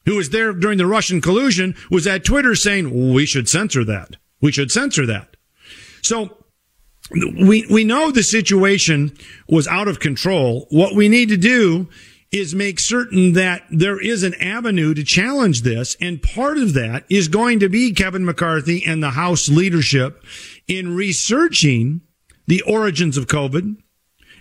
who 0.05 0.17
was 0.17 0.31
there 0.31 0.53
during 0.53 0.79
the 0.79 0.87
Russian 0.87 1.21
collusion, 1.21 1.77
was 1.91 2.09
at 2.09 2.25
Twitter 2.25 2.57
saying, 2.57 3.13
we 3.13 3.25
should 3.25 3.49
censor 3.49 3.85
that. 3.85 4.17
We 4.41 4.51
should 4.51 4.73
censor 4.73 5.07
that. 5.07 5.37
So 6.03 6.39
we 7.11 7.67
we 7.71 7.85
know 7.85 8.11
the 8.11 8.23
situation 8.23 9.17
was 9.49 9.67
out 9.67 9.89
of 9.89 10.01
control. 10.01 10.67
What 10.71 10.95
we 10.95 11.09
need 11.09 11.29
to 11.31 11.37
do 11.37 11.89
is 12.31 12.55
make 12.55 12.79
certain 12.79 13.33
that 13.33 13.65
there 13.71 14.01
is 14.01 14.23
an 14.23 14.35
avenue 14.35 14.95
to 14.95 15.03
challenge 15.03 15.63
this. 15.63 15.97
And 16.01 16.23
part 16.23 16.59
of 16.59 16.75
that 16.75 17.05
is 17.09 17.27
going 17.27 17.59
to 17.61 17.69
be 17.69 17.93
Kevin 17.93 18.25
McCarthy 18.25 18.85
and 18.85 19.03
the 19.03 19.11
House 19.11 19.49
leadership 19.49 20.25
in 20.69 20.95
researching 20.95 22.03
the 22.47 22.63
origins 22.63 23.17
of 23.17 23.27
COVID, 23.27 23.77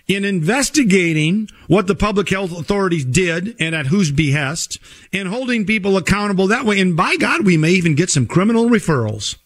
in 0.06 0.24
investigating 0.24 1.48
what 1.66 1.88
the 1.88 1.96
public 1.96 2.28
health 2.28 2.56
authorities 2.56 3.04
did 3.04 3.56
and 3.58 3.74
at 3.74 3.86
whose 3.86 4.12
behest 4.12 4.78
and 5.12 5.28
holding 5.28 5.66
people 5.66 5.96
accountable 5.96 6.46
that 6.46 6.64
way. 6.64 6.80
And 6.80 6.96
by 6.96 7.16
God, 7.16 7.44
we 7.44 7.56
may 7.56 7.70
even 7.72 7.96
get 7.96 8.10
some 8.10 8.26
criminal 8.26 8.66
referrals. 8.66 9.36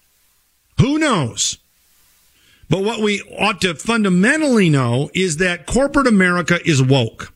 Who 0.80 0.98
knows? 0.98 1.58
But 2.68 2.82
what 2.82 3.00
we 3.00 3.20
ought 3.38 3.60
to 3.60 3.74
fundamentally 3.74 4.70
know 4.70 5.10
is 5.14 5.36
that 5.36 5.66
corporate 5.66 6.06
America 6.06 6.58
is 6.64 6.82
woke. 6.82 7.32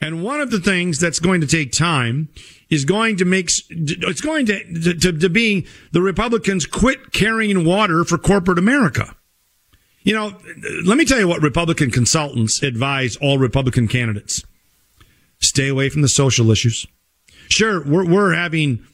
And 0.00 0.22
one 0.22 0.40
of 0.40 0.50
the 0.50 0.60
things 0.60 0.98
that's 0.98 1.18
going 1.18 1.40
to 1.40 1.46
take 1.46 1.72
time 1.72 2.28
is 2.68 2.84
going 2.84 3.16
to 3.18 3.24
make, 3.24 3.50
it's 3.70 4.20
going 4.20 4.46
to, 4.46 4.94
to, 4.94 5.12
to 5.12 5.28
be 5.30 5.66
the 5.92 6.02
Republicans 6.02 6.66
quit 6.66 7.12
carrying 7.12 7.64
water 7.64 8.04
for 8.04 8.18
corporate 8.18 8.58
America. 8.58 9.14
You 10.02 10.12
know, 10.12 10.38
let 10.84 10.98
me 10.98 11.06
tell 11.06 11.18
you 11.18 11.28
what 11.28 11.40
Republican 11.40 11.90
consultants 11.90 12.62
advise 12.62 13.16
all 13.16 13.38
Republican 13.38 13.88
candidates. 13.88 14.44
Stay 15.40 15.68
away 15.68 15.88
from 15.88 16.02
the 16.02 16.08
social 16.08 16.50
issues. 16.50 16.86
Sure, 17.48 17.82
we're, 17.82 18.06
we're 18.06 18.34
having, 18.34 18.84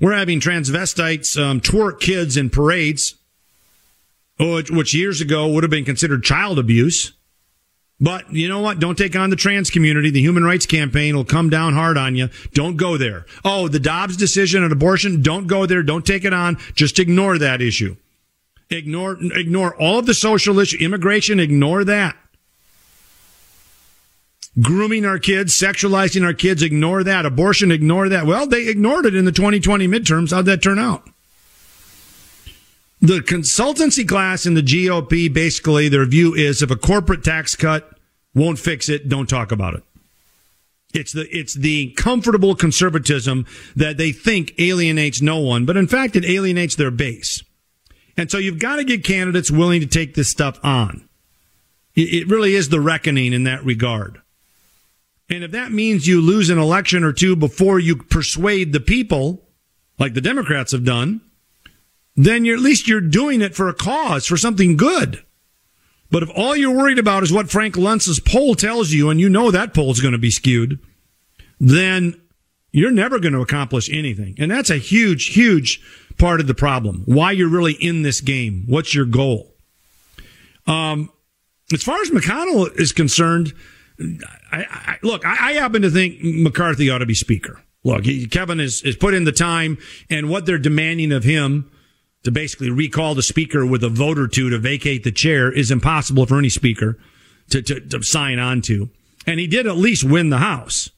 we're 0.00 0.16
having 0.16 0.40
transvestites, 0.40 1.38
um, 1.38 1.60
twerk 1.60 2.00
kids 2.00 2.36
in 2.36 2.48
parades, 2.48 3.16
which, 4.38 4.94
years 4.94 5.20
ago 5.20 5.48
would 5.48 5.62
have 5.62 5.70
been 5.70 5.84
considered 5.84 6.24
child 6.24 6.58
abuse. 6.58 7.12
But 8.00 8.32
you 8.32 8.48
know 8.48 8.60
what? 8.60 8.80
Don't 8.80 8.98
take 8.98 9.14
on 9.14 9.30
the 9.30 9.36
trans 9.36 9.70
community. 9.70 10.10
The 10.10 10.20
human 10.20 10.44
rights 10.44 10.66
campaign 10.66 11.14
will 11.14 11.24
come 11.24 11.48
down 11.48 11.74
hard 11.74 11.96
on 11.96 12.16
you. 12.16 12.28
Don't 12.52 12.76
go 12.76 12.96
there. 12.96 13.24
Oh, 13.44 13.68
the 13.68 13.78
Dobbs 13.78 14.16
decision 14.16 14.64
on 14.64 14.72
abortion. 14.72 15.22
Don't 15.22 15.46
go 15.46 15.64
there. 15.64 15.82
Don't 15.82 16.04
take 16.04 16.24
it 16.24 16.34
on. 16.34 16.58
Just 16.74 16.98
ignore 16.98 17.38
that 17.38 17.62
issue. 17.62 17.96
Ignore, 18.70 19.18
ignore 19.34 19.76
all 19.76 20.00
of 20.00 20.06
the 20.06 20.14
social 20.14 20.58
issue, 20.58 20.78
immigration, 20.78 21.38
ignore 21.38 21.84
that. 21.84 22.16
Grooming 24.60 25.04
our 25.04 25.18
kids, 25.18 25.58
sexualizing 25.58 26.24
our 26.24 26.32
kids, 26.32 26.62
ignore 26.62 27.04
that. 27.04 27.26
Abortion, 27.26 27.70
ignore 27.70 28.08
that. 28.08 28.26
Well, 28.26 28.46
they 28.46 28.68
ignored 28.68 29.06
it 29.06 29.14
in 29.14 29.24
the 29.24 29.32
2020 29.32 29.86
midterms. 29.86 30.32
How'd 30.32 30.46
that 30.46 30.62
turn 30.62 30.78
out? 30.78 31.08
The 33.04 33.20
consultancy 33.20 34.08
class 34.08 34.46
in 34.46 34.54
the 34.54 34.62
GOP, 34.62 35.30
basically, 35.30 35.90
their 35.90 36.06
view 36.06 36.32
is 36.32 36.62
if 36.62 36.70
a 36.70 36.76
corporate 36.76 37.22
tax 37.22 37.54
cut 37.54 37.98
won't 38.34 38.58
fix 38.58 38.88
it, 38.88 39.10
don't 39.10 39.28
talk 39.28 39.52
about 39.52 39.74
it. 39.74 39.82
It's 40.94 41.12
the, 41.12 41.28
it's 41.30 41.52
the 41.52 41.92
comfortable 41.98 42.54
conservatism 42.54 43.44
that 43.76 43.98
they 43.98 44.10
think 44.10 44.54
alienates 44.58 45.20
no 45.20 45.38
one, 45.38 45.66
but 45.66 45.76
in 45.76 45.86
fact, 45.86 46.16
it 46.16 46.24
alienates 46.24 46.76
their 46.76 46.90
base. 46.90 47.42
And 48.16 48.30
so 48.30 48.38
you've 48.38 48.58
got 48.58 48.76
to 48.76 48.84
get 48.84 49.04
candidates 49.04 49.50
willing 49.50 49.82
to 49.82 49.86
take 49.86 50.14
this 50.14 50.30
stuff 50.30 50.58
on. 50.62 51.06
It 51.94 52.26
really 52.26 52.54
is 52.54 52.70
the 52.70 52.80
reckoning 52.80 53.34
in 53.34 53.44
that 53.44 53.62
regard. 53.66 54.22
And 55.28 55.44
if 55.44 55.50
that 55.50 55.72
means 55.72 56.06
you 56.06 56.22
lose 56.22 56.48
an 56.48 56.58
election 56.58 57.04
or 57.04 57.12
two 57.12 57.36
before 57.36 57.78
you 57.78 57.96
persuade 57.96 58.72
the 58.72 58.80
people, 58.80 59.42
like 59.98 60.14
the 60.14 60.22
Democrats 60.22 60.72
have 60.72 60.84
done, 60.84 61.20
then 62.16 62.44
you're, 62.44 62.56
at 62.56 62.62
least 62.62 62.88
you're 62.88 63.00
doing 63.00 63.42
it 63.42 63.54
for 63.54 63.68
a 63.68 63.74
cause, 63.74 64.26
for 64.26 64.36
something 64.36 64.76
good. 64.76 65.22
But 66.10 66.22
if 66.22 66.30
all 66.34 66.54
you're 66.54 66.76
worried 66.76 66.98
about 66.98 67.22
is 67.22 67.32
what 67.32 67.50
Frank 67.50 67.76
Luntz's 67.76 68.20
poll 68.20 68.54
tells 68.54 68.92
you, 68.92 69.10
and 69.10 69.20
you 69.20 69.28
know 69.28 69.50
that 69.50 69.74
poll 69.74 69.90
is 69.90 70.00
going 70.00 70.12
to 70.12 70.18
be 70.18 70.30
skewed, 70.30 70.78
then 71.58 72.20
you're 72.70 72.90
never 72.90 73.18
going 73.18 73.32
to 73.32 73.40
accomplish 73.40 73.90
anything. 73.92 74.34
And 74.38 74.50
that's 74.50 74.70
a 74.70 74.76
huge, 74.76 75.34
huge 75.34 75.80
part 76.18 76.40
of 76.40 76.46
the 76.46 76.54
problem. 76.54 77.02
Why 77.06 77.32
you're 77.32 77.48
really 77.48 77.74
in 77.74 78.02
this 78.02 78.20
game. 78.20 78.64
What's 78.66 78.94
your 78.94 79.06
goal? 79.06 79.54
Um, 80.66 81.10
as 81.72 81.82
far 81.82 82.00
as 82.00 82.10
McConnell 82.10 82.74
is 82.78 82.92
concerned, 82.92 83.52
I, 84.52 84.64
I, 84.70 84.96
look, 85.02 85.24
I, 85.24 85.50
I, 85.50 85.52
happen 85.52 85.82
to 85.82 85.90
think 85.90 86.18
McCarthy 86.20 86.90
ought 86.90 86.98
to 86.98 87.06
be 87.06 87.14
speaker. 87.14 87.62
Look, 87.84 88.04
he, 88.04 88.26
Kevin 88.26 88.58
has, 88.58 88.80
has 88.80 88.96
put 88.96 89.14
in 89.14 89.24
the 89.24 89.32
time 89.32 89.78
and 90.10 90.28
what 90.28 90.46
they're 90.46 90.58
demanding 90.58 91.12
of 91.12 91.22
him 91.22 91.70
to 92.24 92.30
basically 92.30 92.70
recall 92.70 93.14
the 93.14 93.22
speaker 93.22 93.64
with 93.64 93.84
a 93.84 93.88
vote 93.88 94.18
or 94.18 94.26
two 94.26 94.50
to 94.50 94.58
vacate 94.58 95.04
the 95.04 95.12
chair 95.12 95.52
is 95.52 95.70
impossible 95.70 96.26
for 96.26 96.38
any 96.38 96.48
speaker 96.48 96.98
to, 97.50 97.62
to, 97.62 97.80
to 97.80 98.02
sign 98.02 98.38
on 98.38 98.62
to. 98.62 98.90
And 99.26 99.38
he 99.38 99.46
did 99.46 99.66
at 99.66 99.76
least 99.76 100.04
win 100.04 100.30
the 100.30 100.38
House. 100.38 100.90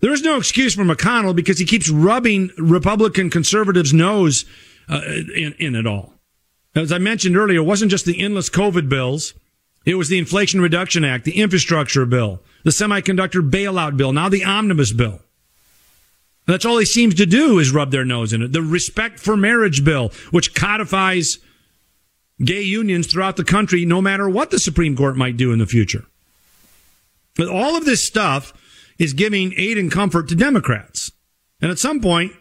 There 0.00 0.12
is 0.12 0.22
no 0.22 0.38
excuse 0.38 0.74
for 0.74 0.82
McConnell 0.82 1.36
because 1.36 1.58
he 1.58 1.66
keeps 1.66 1.90
rubbing 1.90 2.50
Republican 2.56 3.30
conservatives' 3.30 3.92
nose 3.92 4.46
uh, 4.88 5.02
in, 5.04 5.54
in 5.58 5.74
it 5.74 5.86
all. 5.86 6.14
As 6.74 6.92
I 6.92 6.98
mentioned 6.98 7.36
earlier, 7.36 7.58
it 7.58 7.64
wasn't 7.64 7.90
just 7.90 8.06
the 8.06 8.20
endless 8.20 8.48
COVID 8.48 8.88
bills. 8.88 9.34
It 9.84 9.96
was 9.96 10.08
the 10.08 10.18
Inflation 10.18 10.60
Reduction 10.60 11.04
Act, 11.04 11.24
the 11.24 11.38
infrastructure 11.38 12.06
bill, 12.06 12.42
the 12.64 12.70
semiconductor 12.70 13.48
bailout 13.48 13.96
bill, 13.96 14.12
now 14.12 14.28
the 14.28 14.44
omnibus 14.44 14.92
bill. 14.92 15.20
That's 16.50 16.64
all 16.64 16.78
he 16.78 16.84
seems 16.84 17.14
to 17.16 17.26
do 17.26 17.58
is 17.58 17.72
rub 17.72 17.90
their 17.90 18.04
nose 18.04 18.32
in 18.32 18.42
it. 18.42 18.52
The 18.52 18.62
respect 18.62 19.20
for 19.20 19.36
marriage 19.36 19.84
bill, 19.84 20.10
which 20.30 20.54
codifies 20.54 21.38
gay 22.42 22.62
unions 22.62 23.06
throughout 23.06 23.36
the 23.36 23.44
country, 23.44 23.84
no 23.84 24.00
matter 24.00 24.28
what 24.28 24.50
the 24.50 24.58
Supreme 24.58 24.96
Court 24.96 25.16
might 25.16 25.36
do 25.36 25.52
in 25.52 25.58
the 25.58 25.66
future. 25.66 26.04
But 27.36 27.48
all 27.48 27.76
of 27.76 27.84
this 27.84 28.06
stuff 28.06 28.52
is 28.98 29.12
giving 29.12 29.54
aid 29.56 29.78
and 29.78 29.90
comfort 29.90 30.28
to 30.28 30.34
Democrats. 30.34 31.12
And 31.60 31.70
at 31.70 31.78
some 31.78 32.00
point, 32.00 32.32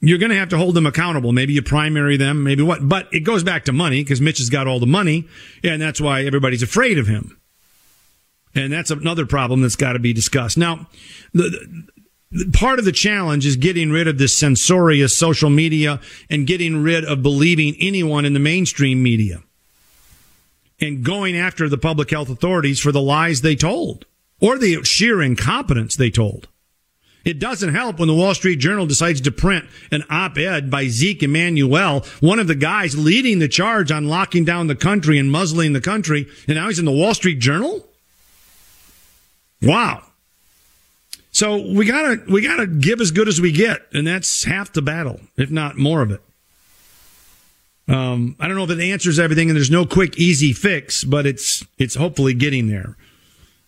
you're 0.00 0.18
going 0.18 0.30
to 0.30 0.36
have 0.36 0.50
to 0.50 0.56
hold 0.56 0.74
them 0.74 0.86
accountable. 0.86 1.32
Maybe 1.32 1.54
you 1.54 1.62
primary 1.62 2.16
them, 2.16 2.44
maybe 2.44 2.62
what. 2.62 2.88
But 2.88 3.08
it 3.12 3.20
goes 3.20 3.42
back 3.42 3.64
to 3.64 3.72
money 3.72 4.02
because 4.02 4.20
Mitch 4.20 4.38
has 4.38 4.50
got 4.50 4.66
all 4.66 4.78
the 4.78 4.86
money, 4.86 5.26
and 5.64 5.82
that's 5.82 6.00
why 6.00 6.24
everybody's 6.24 6.62
afraid 6.62 6.98
of 6.98 7.06
him. 7.06 7.38
And 8.54 8.72
that's 8.72 8.90
another 8.90 9.26
problem 9.26 9.62
that's 9.62 9.76
got 9.76 9.94
to 9.94 9.98
be 9.98 10.12
discussed. 10.12 10.56
Now, 10.56 10.88
the, 11.32 11.42
the, 11.42 11.88
part 12.52 12.78
of 12.78 12.84
the 12.84 12.92
challenge 12.92 13.46
is 13.46 13.56
getting 13.56 13.90
rid 13.90 14.08
of 14.08 14.18
this 14.18 14.38
censorious 14.38 15.16
social 15.16 15.50
media 15.50 16.00
and 16.28 16.46
getting 16.46 16.82
rid 16.82 17.04
of 17.04 17.22
believing 17.22 17.74
anyone 17.80 18.24
in 18.24 18.34
the 18.34 18.40
mainstream 18.40 19.02
media 19.02 19.42
and 20.80 21.04
going 21.04 21.36
after 21.36 21.68
the 21.68 21.78
public 21.78 22.10
health 22.10 22.28
authorities 22.28 22.80
for 22.80 22.92
the 22.92 23.00
lies 23.00 23.40
they 23.40 23.56
told 23.56 24.04
or 24.40 24.58
the 24.58 24.82
sheer 24.84 25.22
incompetence 25.22 25.96
they 25.96 26.10
told. 26.10 26.48
It 27.24 27.38
doesn't 27.38 27.74
help 27.74 27.98
when 27.98 28.08
the 28.08 28.14
Wall 28.14 28.34
Street 28.34 28.56
Journal 28.56 28.86
decides 28.86 29.20
to 29.22 29.32
print 29.32 29.66
an 29.90 30.04
op-ed 30.08 30.70
by 30.70 30.86
Zeke 30.88 31.24
Emanuel, 31.24 32.06
one 32.20 32.38
of 32.38 32.46
the 32.46 32.54
guys 32.54 32.96
leading 32.96 33.38
the 33.38 33.48
charge 33.48 33.90
on 33.90 34.08
locking 34.08 34.44
down 34.44 34.66
the 34.66 34.76
country 34.76 35.18
and 35.18 35.30
muzzling 35.30 35.72
the 35.72 35.80
country, 35.80 36.26
and 36.46 36.56
now 36.56 36.68
he's 36.68 36.78
in 36.78 36.84
the 36.84 36.92
Wall 36.92 37.12
Street 37.14 37.38
Journal? 37.38 37.84
Wow. 39.60 40.04
So 41.30 41.56
we 41.56 41.84
gotta, 41.86 42.22
we 42.28 42.42
gotta 42.42 42.66
give 42.66 43.00
as 43.00 43.10
good 43.10 43.28
as 43.28 43.40
we 43.40 43.52
get, 43.52 43.82
and 43.92 44.06
that's 44.06 44.44
half 44.44 44.72
the 44.72 44.82
battle, 44.82 45.20
if 45.36 45.50
not 45.50 45.76
more 45.76 46.02
of 46.02 46.10
it. 46.10 46.22
Um, 47.86 48.36
I 48.38 48.48
don't 48.48 48.56
know 48.56 48.64
if 48.64 48.70
it 48.70 48.80
answers 48.80 49.18
everything, 49.18 49.48
and 49.48 49.56
there's 49.56 49.70
no 49.70 49.86
quick, 49.86 50.18
easy 50.18 50.52
fix, 50.52 51.04
but 51.04 51.26
it's, 51.26 51.64
it's 51.78 51.94
hopefully 51.94 52.34
getting 52.34 52.68
there. 52.68 52.96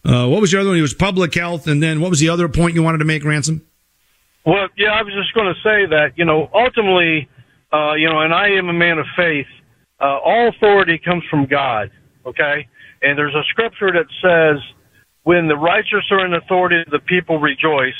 Uh, 0.04 0.26
what 0.28 0.40
was 0.40 0.50
the 0.50 0.60
other 0.60 0.70
one? 0.70 0.78
It 0.78 0.82
was 0.82 0.94
public 0.94 1.34
health, 1.34 1.66
and 1.66 1.82
then 1.82 2.00
what 2.00 2.10
was 2.10 2.20
the 2.20 2.28
other 2.28 2.48
point 2.48 2.74
you 2.74 2.82
wanted 2.82 2.98
to 2.98 3.04
make, 3.04 3.24
Ransom? 3.24 3.66
Well, 4.44 4.68
yeah, 4.76 4.92
I 4.92 5.02
was 5.02 5.12
just 5.12 5.34
going 5.34 5.52
to 5.52 5.60
say 5.60 5.86
that 5.86 6.12
you 6.16 6.24
know 6.24 6.48
ultimately, 6.54 7.28
uh, 7.72 7.92
you 7.94 8.08
know, 8.08 8.20
and 8.20 8.32
I 8.32 8.48
am 8.48 8.68
a 8.68 8.72
man 8.72 8.98
of 8.98 9.06
faith. 9.16 9.46
Uh, 10.00 10.18
all 10.18 10.48
authority 10.48 10.98
comes 10.98 11.24
from 11.30 11.46
God. 11.46 11.90
Okay, 12.24 12.66
and 13.02 13.18
there's 13.18 13.34
a 13.34 13.42
scripture 13.50 13.92
that 13.92 14.06
says, 14.22 14.62
"When 15.22 15.48
the 15.48 15.56
righteous 15.56 16.10
are 16.10 16.24
in 16.24 16.34
authority, 16.34 16.84
the 16.90 17.00
people 17.00 17.38
rejoice." 17.38 17.94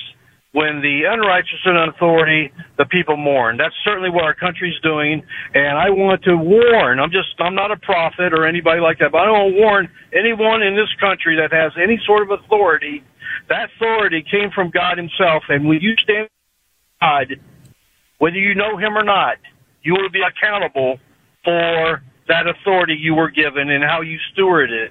when 0.53 0.81
the 0.83 1.05
unrighteous 1.07 1.63
are 1.65 1.83
in 1.83 1.89
authority, 1.89 2.53
the 2.77 2.85
people 2.85 3.17
mourn. 3.17 3.57
That's 3.57 3.75
certainly 3.85 4.11
what 4.11 4.25
our 4.25 4.35
country's 4.35 4.79
doing, 4.83 5.23
and 5.55 5.79
I 5.79 5.91
want 5.91 6.25
to 6.25 6.37
warn. 6.37 6.99
I'm 6.99 7.13
just 7.13 7.29
I'm 7.39 7.55
not 7.55 7.71
a 7.71 7.77
prophet 7.77 8.33
or 8.33 8.47
anybody 8.47 8.81
like 8.81 8.99
that, 8.99 9.13
but 9.13 9.19
I 9.19 9.31
want 9.31 9.55
to 9.55 9.61
warn 9.61 9.89
anyone 10.13 10.63
in 10.63 10.75
this 10.75 10.93
country 10.99 11.37
that 11.37 11.53
has 11.53 11.73
any 11.81 12.01
sort 12.05 12.23
of 12.23 12.41
authority. 12.41 13.05
That 13.49 13.71
authority 13.77 14.25
came 14.29 14.51
from 14.51 14.71
God 14.71 14.99
Himself, 14.99 15.45
and 15.49 15.69
when 15.69 15.79
you 15.81 15.95
stand 16.03 16.29
God, 17.01 17.37
whether 18.19 18.37
you 18.37 18.55
know 18.57 18.77
Him 18.77 18.99
or 18.99 19.05
not, 19.05 19.37
you 19.83 19.95
will 19.95 20.11
be 20.11 20.23
accountable 20.23 20.99
for 21.45 22.03
that 22.27 22.47
authority 22.49 22.99
you 23.01 23.15
were 23.15 23.31
given 23.31 23.71
and 23.71 23.85
how 23.85 24.01
you 24.03 24.19
steward 24.33 24.71
it. 24.71 24.91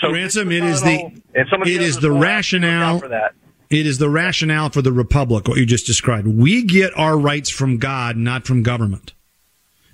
So 0.00 0.12
ransom, 0.12 0.50
it 0.52 0.64
is 0.64 0.82
the 0.82 1.22
it 1.34 1.82
is 1.82 1.98
the 2.00 2.10
rationale 2.10 3.00
for 3.00 3.08
that 3.08 3.34
it 3.70 3.86
is 3.86 3.98
the 3.98 4.08
rationale 4.08 4.70
for 4.70 4.82
the 4.82 4.92
republic, 4.92 5.48
what 5.48 5.58
you 5.58 5.66
just 5.66 5.86
described. 5.86 6.26
We 6.26 6.62
get 6.62 6.96
our 6.96 7.18
rights 7.18 7.50
from 7.50 7.78
God, 7.78 8.16
not 8.16 8.46
from 8.46 8.62
government. 8.62 9.14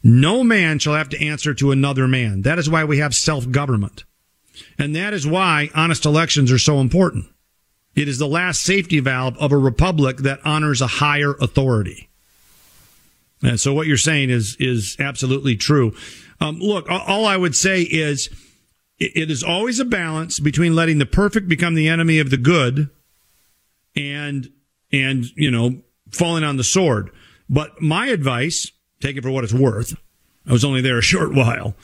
No 0.02 0.42
man 0.42 0.78
shall 0.78 0.94
have 0.94 1.08
to 1.10 1.24
answer 1.24 1.54
to 1.54 1.72
another 1.72 2.08
man. 2.08 2.42
That 2.42 2.58
is 2.58 2.68
why 2.68 2.84
we 2.84 2.98
have 2.98 3.14
self-government. 3.14 4.04
And 4.78 4.96
that 4.96 5.14
is 5.14 5.26
why 5.26 5.70
honest 5.74 6.04
elections 6.04 6.50
are 6.50 6.58
so 6.58 6.80
important. 6.80 7.26
It 7.94 8.08
is 8.08 8.18
the 8.18 8.28
last 8.28 8.62
safety 8.62 9.00
valve 9.00 9.36
of 9.38 9.52
a 9.52 9.58
republic 9.58 10.18
that 10.18 10.40
honors 10.44 10.80
a 10.80 10.86
higher 10.86 11.32
authority. 11.40 12.08
And 13.42 13.58
so 13.58 13.72
what 13.72 13.86
you're 13.86 13.96
saying 13.96 14.30
is, 14.30 14.56
is 14.60 14.96
absolutely 14.98 15.56
true. 15.56 15.94
Um, 16.40 16.58
look, 16.58 16.86
all 16.90 17.24
I 17.24 17.36
would 17.36 17.56
say 17.56 17.82
is, 17.82 18.28
it, 19.00 19.30
is 19.30 19.42
always 19.42 19.80
a 19.80 19.84
balance 19.84 20.38
between 20.38 20.74
letting 20.74 20.98
the 20.98 21.06
perfect 21.06 21.48
become 21.48 21.74
the 21.74 21.88
enemy 21.88 22.18
of 22.18 22.30
the 22.30 22.36
good 22.36 22.90
and, 23.96 24.50
and, 24.92 25.24
you 25.36 25.50
know, 25.50 25.80
falling 26.12 26.44
on 26.44 26.56
the 26.56 26.64
sword. 26.64 27.10
But 27.48 27.80
my 27.80 28.08
advice, 28.08 28.70
take 29.00 29.16
it 29.16 29.22
for 29.22 29.30
what 29.30 29.44
it's 29.44 29.54
worth. 29.54 29.96
I 30.46 30.53
was 30.53 30.64
only 30.64 30.81
there 30.81 30.98
a 30.98 31.03
short 31.03 31.35
while. 31.35 31.74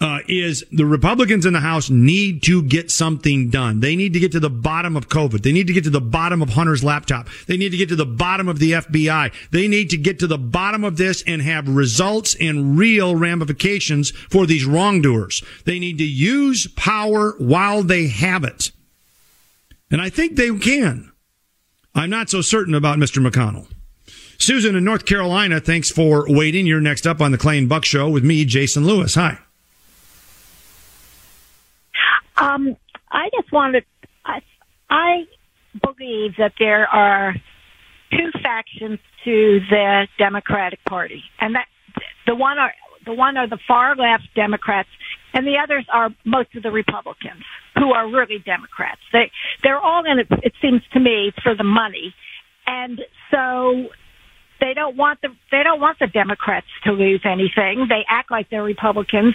Uh, 0.00 0.18
is 0.28 0.64
the 0.70 0.84
Republicans 0.84 1.46
in 1.46 1.54
the 1.54 1.60
House 1.60 1.90
need 1.90 2.42
to 2.44 2.62
get 2.62 2.90
something 2.90 3.48
done. 3.48 3.80
They 3.80 3.96
need 3.96 4.12
to 4.12 4.20
get 4.20 4.32
to 4.32 4.40
the 4.40 4.50
bottom 4.50 4.96
of 4.96 5.08
COVID. 5.08 5.42
They 5.42 5.52
need 5.52 5.66
to 5.66 5.72
get 5.72 5.84
to 5.84 5.90
the 5.90 6.00
bottom 6.00 6.42
of 6.42 6.50
Hunter's 6.50 6.84
laptop. 6.84 7.28
They 7.46 7.56
need 7.56 7.70
to 7.70 7.76
get 7.76 7.88
to 7.88 7.96
the 7.96 8.06
bottom 8.06 8.48
of 8.48 8.58
the 8.58 8.72
FBI. 8.72 9.32
They 9.50 9.66
need 9.66 9.90
to 9.90 9.96
get 9.96 10.18
to 10.20 10.26
the 10.26 10.38
bottom 10.38 10.84
of 10.84 10.98
this 10.98 11.22
and 11.26 11.42
have 11.42 11.68
results 11.68 12.36
and 12.38 12.78
real 12.78 13.16
ramifications 13.16 14.10
for 14.10 14.46
these 14.46 14.64
wrongdoers. 14.64 15.42
They 15.64 15.78
need 15.78 15.98
to 15.98 16.04
use 16.04 16.68
power 16.76 17.34
while 17.38 17.82
they 17.82 18.08
have 18.08 18.44
it. 18.44 18.72
And 19.90 20.00
I 20.00 20.10
think 20.10 20.36
they 20.36 20.56
can. 20.58 21.12
I'm 21.94 22.10
not 22.10 22.30
so 22.30 22.40
certain 22.40 22.74
about 22.74 22.98
Mr. 22.98 23.26
McConnell. 23.26 23.66
Susan 24.42 24.74
in 24.74 24.84
North 24.84 25.06
Carolina, 25.06 25.60
thanks 25.60 25.90
for 25.90 26.26
waiting. 26.28 26.66
You're 26.66 26.80
next 26.80 27.06
up 27.06 27.20
on 27.20 27.32
the 27.32 27.38
Clay 27.38 27.58
and 27.58 27.68
Buck 27.68 27.84
Show 27.84 28.10
with 28.10 28.24
me, 28.24 28.44
Jason 28.44 28.84
Lewis. 28.84 29.14
Hi. 29.14 29.38
Um, 32.36 32.76
I 33.10 33.28
just 33.38 33.52
wanted, 33.52 33.84
I, 34.24 34.40
I 34.90 35.24
believe 35.80 36.32
that 36.38 36.52
there 36.58 36.88
are 36.88 37.34
two 38.10 38.30
factions 38.42 38.98
to 39.24 39.60
the 39.70 40.08
Democratic 40.18 40.84
Party, 40.84 41.22
and 41.40 41.54
that 41.54 41.66
the 42.26 42.34
one 42.34 42.58
are 42.58 42.72
the 43.06 43.12
one 43.12 43.36
are 43.36 43.48
the 43.48 43.58
far 43.66 43.94
left 43.96 44.24
Democrats, 44.34 44.88
and 45.32 45.46
the 45.46 45.56
others 45.62 45.86
are 45.92 46.10
most 46.24 46.54
of 46.56 46.62
the 46.62 46.70
Republicans 46.70 47.44
who 47.76 47.92
are 47.92 48.10
really 48.10 48.38
Democrats. 48.44 49.00
They 49.12 49.30
they're 49.62 49.78
all 49.78 50.04
in 50.04 50.18
it. 50.18 50.26
It 50.42 50.52
seems 50.60 50.82
to 50.92 51.00
me 51.00 51.32
for 51.42 51.54
the 51.54 51.64
money, 51.64 52.14
and 52.66 53.00
so 53.30 53.88
they 54.62 54.74
don't 54.74 54.96
want 54.96 55.20
the 55.22 55.28
they 55.50 55.62
don't 55.64 55.80
want 55.80 55.98
the 55.98 56.06
Democrats 56.06 56.66
to 56.84 56.92
lose 56.92 57.20
anything. 57.24 57.86
They 57.88 58.04
act 58.08 58.30
like 58.30 58.48
they're 58.48 58.62
Republicans, 58.62 59.34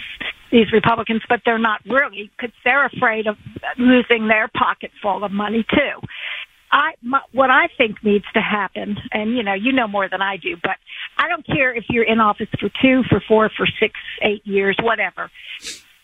these 0.50 0.72
Republicans, 0.72 1.20
but 1.28 1.40
they're 1.44 1.58
not 1.58 1.80
really 1.84 2.30
because 2.36 2.54
they're 2.64 2.86
afraid 2.86 3.26
of 3.26 3.36
losing 3.76 4.28
their 4.28 4.48
pocket 4.48 4.90
full 5.02 5.22
of 5.24 5.30
money 5.30 5.66
too. 5.70 6.00
I 6.72 6.92
my, 7.02 7.20
what 7.32 7.50
I 7.50 7.68
think 7.76 8.02
needs 8.02 8.24
to 8.32 8.40
happen, 8.40 8.96
and 9.12 9.36
you 9.36 9.42
know, 9.42 9.54
you 9.54 9.72
know 9.72 9.86
more 9.86 10.08
than 10.08 10.22
I 10.22 10.38
do, 10.38 10.56
but 10.62 10.76
I 11.18 11.28
don't 11.28 11.46
care 11.46 11.74
if 11.74 11.84
you're 11.90 12.04
in 12.04 12.20
office 12.20 12.48
for 12.58 12.70
two, 12.80 13.02
for 13.08 13.22
four, 13.28 13.50
for 13.54 13.66
six, 13.80 13.94
eight 14.22 14.46
years, 14.46 14.76
whatever. 14.82 15.30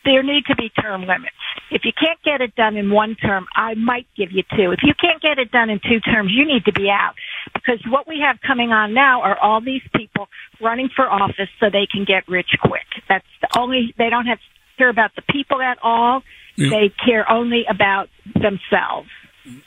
There 0.05 0.23
need 0.23 0.45
to 0.49 0.57
be 0.57 0.69
term 0.69 1.03
limits. 1.03 1.37
If 1.71 1.83
you 1.85 1.93
can't 1.99 2.21
get 2.23 2.43
it 2.43 2.55
done 2.57 2.77
in 2.77 2.91
one 2.91 3.17
term, 3.17 3.47
I 3.57 3.73
might 3.73 4.07
give 4.17 4.33
you 4.33 4.43
two. 4.55 4.73
If 4.73 4.81
you 4.83 4.93
can't 5.01 5.23
get 5.23 5.39
it 5.39 5.51
done 5.51 5.71
in 5.71 5.81
two 5.81 6.01
terms, 6.01 6.31
you 6.31 6.45
need 6.45 6.67
to 6.67 6.73
be 6.73 6.91
out. 6.91 7.15
Because 7.53 7.81
what 7.89 8.09
we 8.09 8.21
have 8.27 8.39
coming 8.47 8.71
on 8.71 8.95
now 8.95 9.23
are 9.23 9.39
all 9.39 9.61
these 9.61 9.83
people 9.95 10.29
running 10.61 10.89
for 10.95 11.09
office 11.09 11.49
so 11.61 11.67
they 11.71 11.87
can 11.91 12.05
get 12.05 12.27
rich 12.29 12.57
quick. 12.63 12.87
That's 13.09 13.27
the 13.41 13.59
only, 13.59 13.95
they 13.99 14.11
don't 14.11 14.27
have 14.27 14.39
to 14.39 14.45
care 14.79 14.89
about 14.89 15.15
the 15.17 15.23
people 15.31 15.61
at 15.61 15.79
all. 15.83 16.23
Yeah. 16.57 16.71
They 16.71 16.93
care 17.05 17.31
only 17.31 17.65
about 17.69 18.09
themselves. 18.35 19.09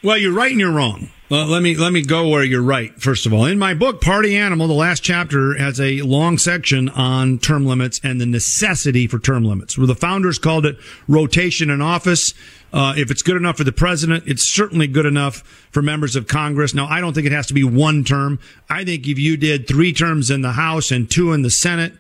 Well, 0.04 0.18
you're 0.18 0.34
right 0.34 0.52
and 0.52 0.60
you're 0.60 0.72
wrong. 0.72 1.10
Uh, 1.30 1.46
let 1.46 1.62
me 1.62 1.76
let 1.76 1.92
me 1.92 2.02
go 2.02 2.30
where 2.30 2.44
you're 2.44 2.63
right. 2.63 3.00
First 3.02 3.26
of 3.26 3.34
all, 3.34 3.46
in 3.46 3.60
my 3.60 3.74
book 3.74 4.00
Party 4.00 4.38
Animal, 4.38 4.68
the 4.68 4.74
last 4.74 5.04
chapter 5.04 5.56
has 5.58 5.80
a 5.80 6.02
long 6.02 6.38
section 6.38 6.88
on 6.88 7.38
term 7.38 7.66
limits 7.66 8.00
and 8.02 8.22
the 8.22 8.26
necessity 8.26 9.08
for 9.08 9.20
term 9.20 9.44
limits. 9.44 9.78
Where 9.78 9.86
the 9.86 9.94
founders 9.94 10.40
called 10.40 10.66
it 10.66 10.78
rotation 11.08 11.70
in 11.70 11.82
office. 11.82 12.34
Uh, 12.73 12.93
if 12.97 13.10
it's 13.10 13.21
good 13.21 13.38
enough 13.38 13.58
for 13.58 13.63
the 13.63 13.71
president, 13.71 14.25
it's 14.27 14.53
certainly 14.53 14.88
good 14.88 15.06
enough 15.06 15.38
for 15.71 15.82
members 15.82 16.15
of 16.15 16.27
Congress. 16.27 16.73
Now, 16.73 16.86
I 16.88 16.99
don't 16.99 17.13
think 17.13 17.25
it 17.25 17.32
has 17.32 17.47
to 17.47 17.53
be 17.53 17.63
one 17.63 18.03
term. 18.03 18.39
I 18.69 18.84
think 18.84 19.08
if 19.08 19.17
you 19.17 19.38
did 19.38 19.67
three 19.67 19.93
terms 19.93 20.30
in 20.30 20.41
the 20.41 20.51
House 20.51 20.91
and 20.91 21.10
two 21.10 21.32
in 21.32 21.43
the 21.43 21.49
Senate, 21.49 21.93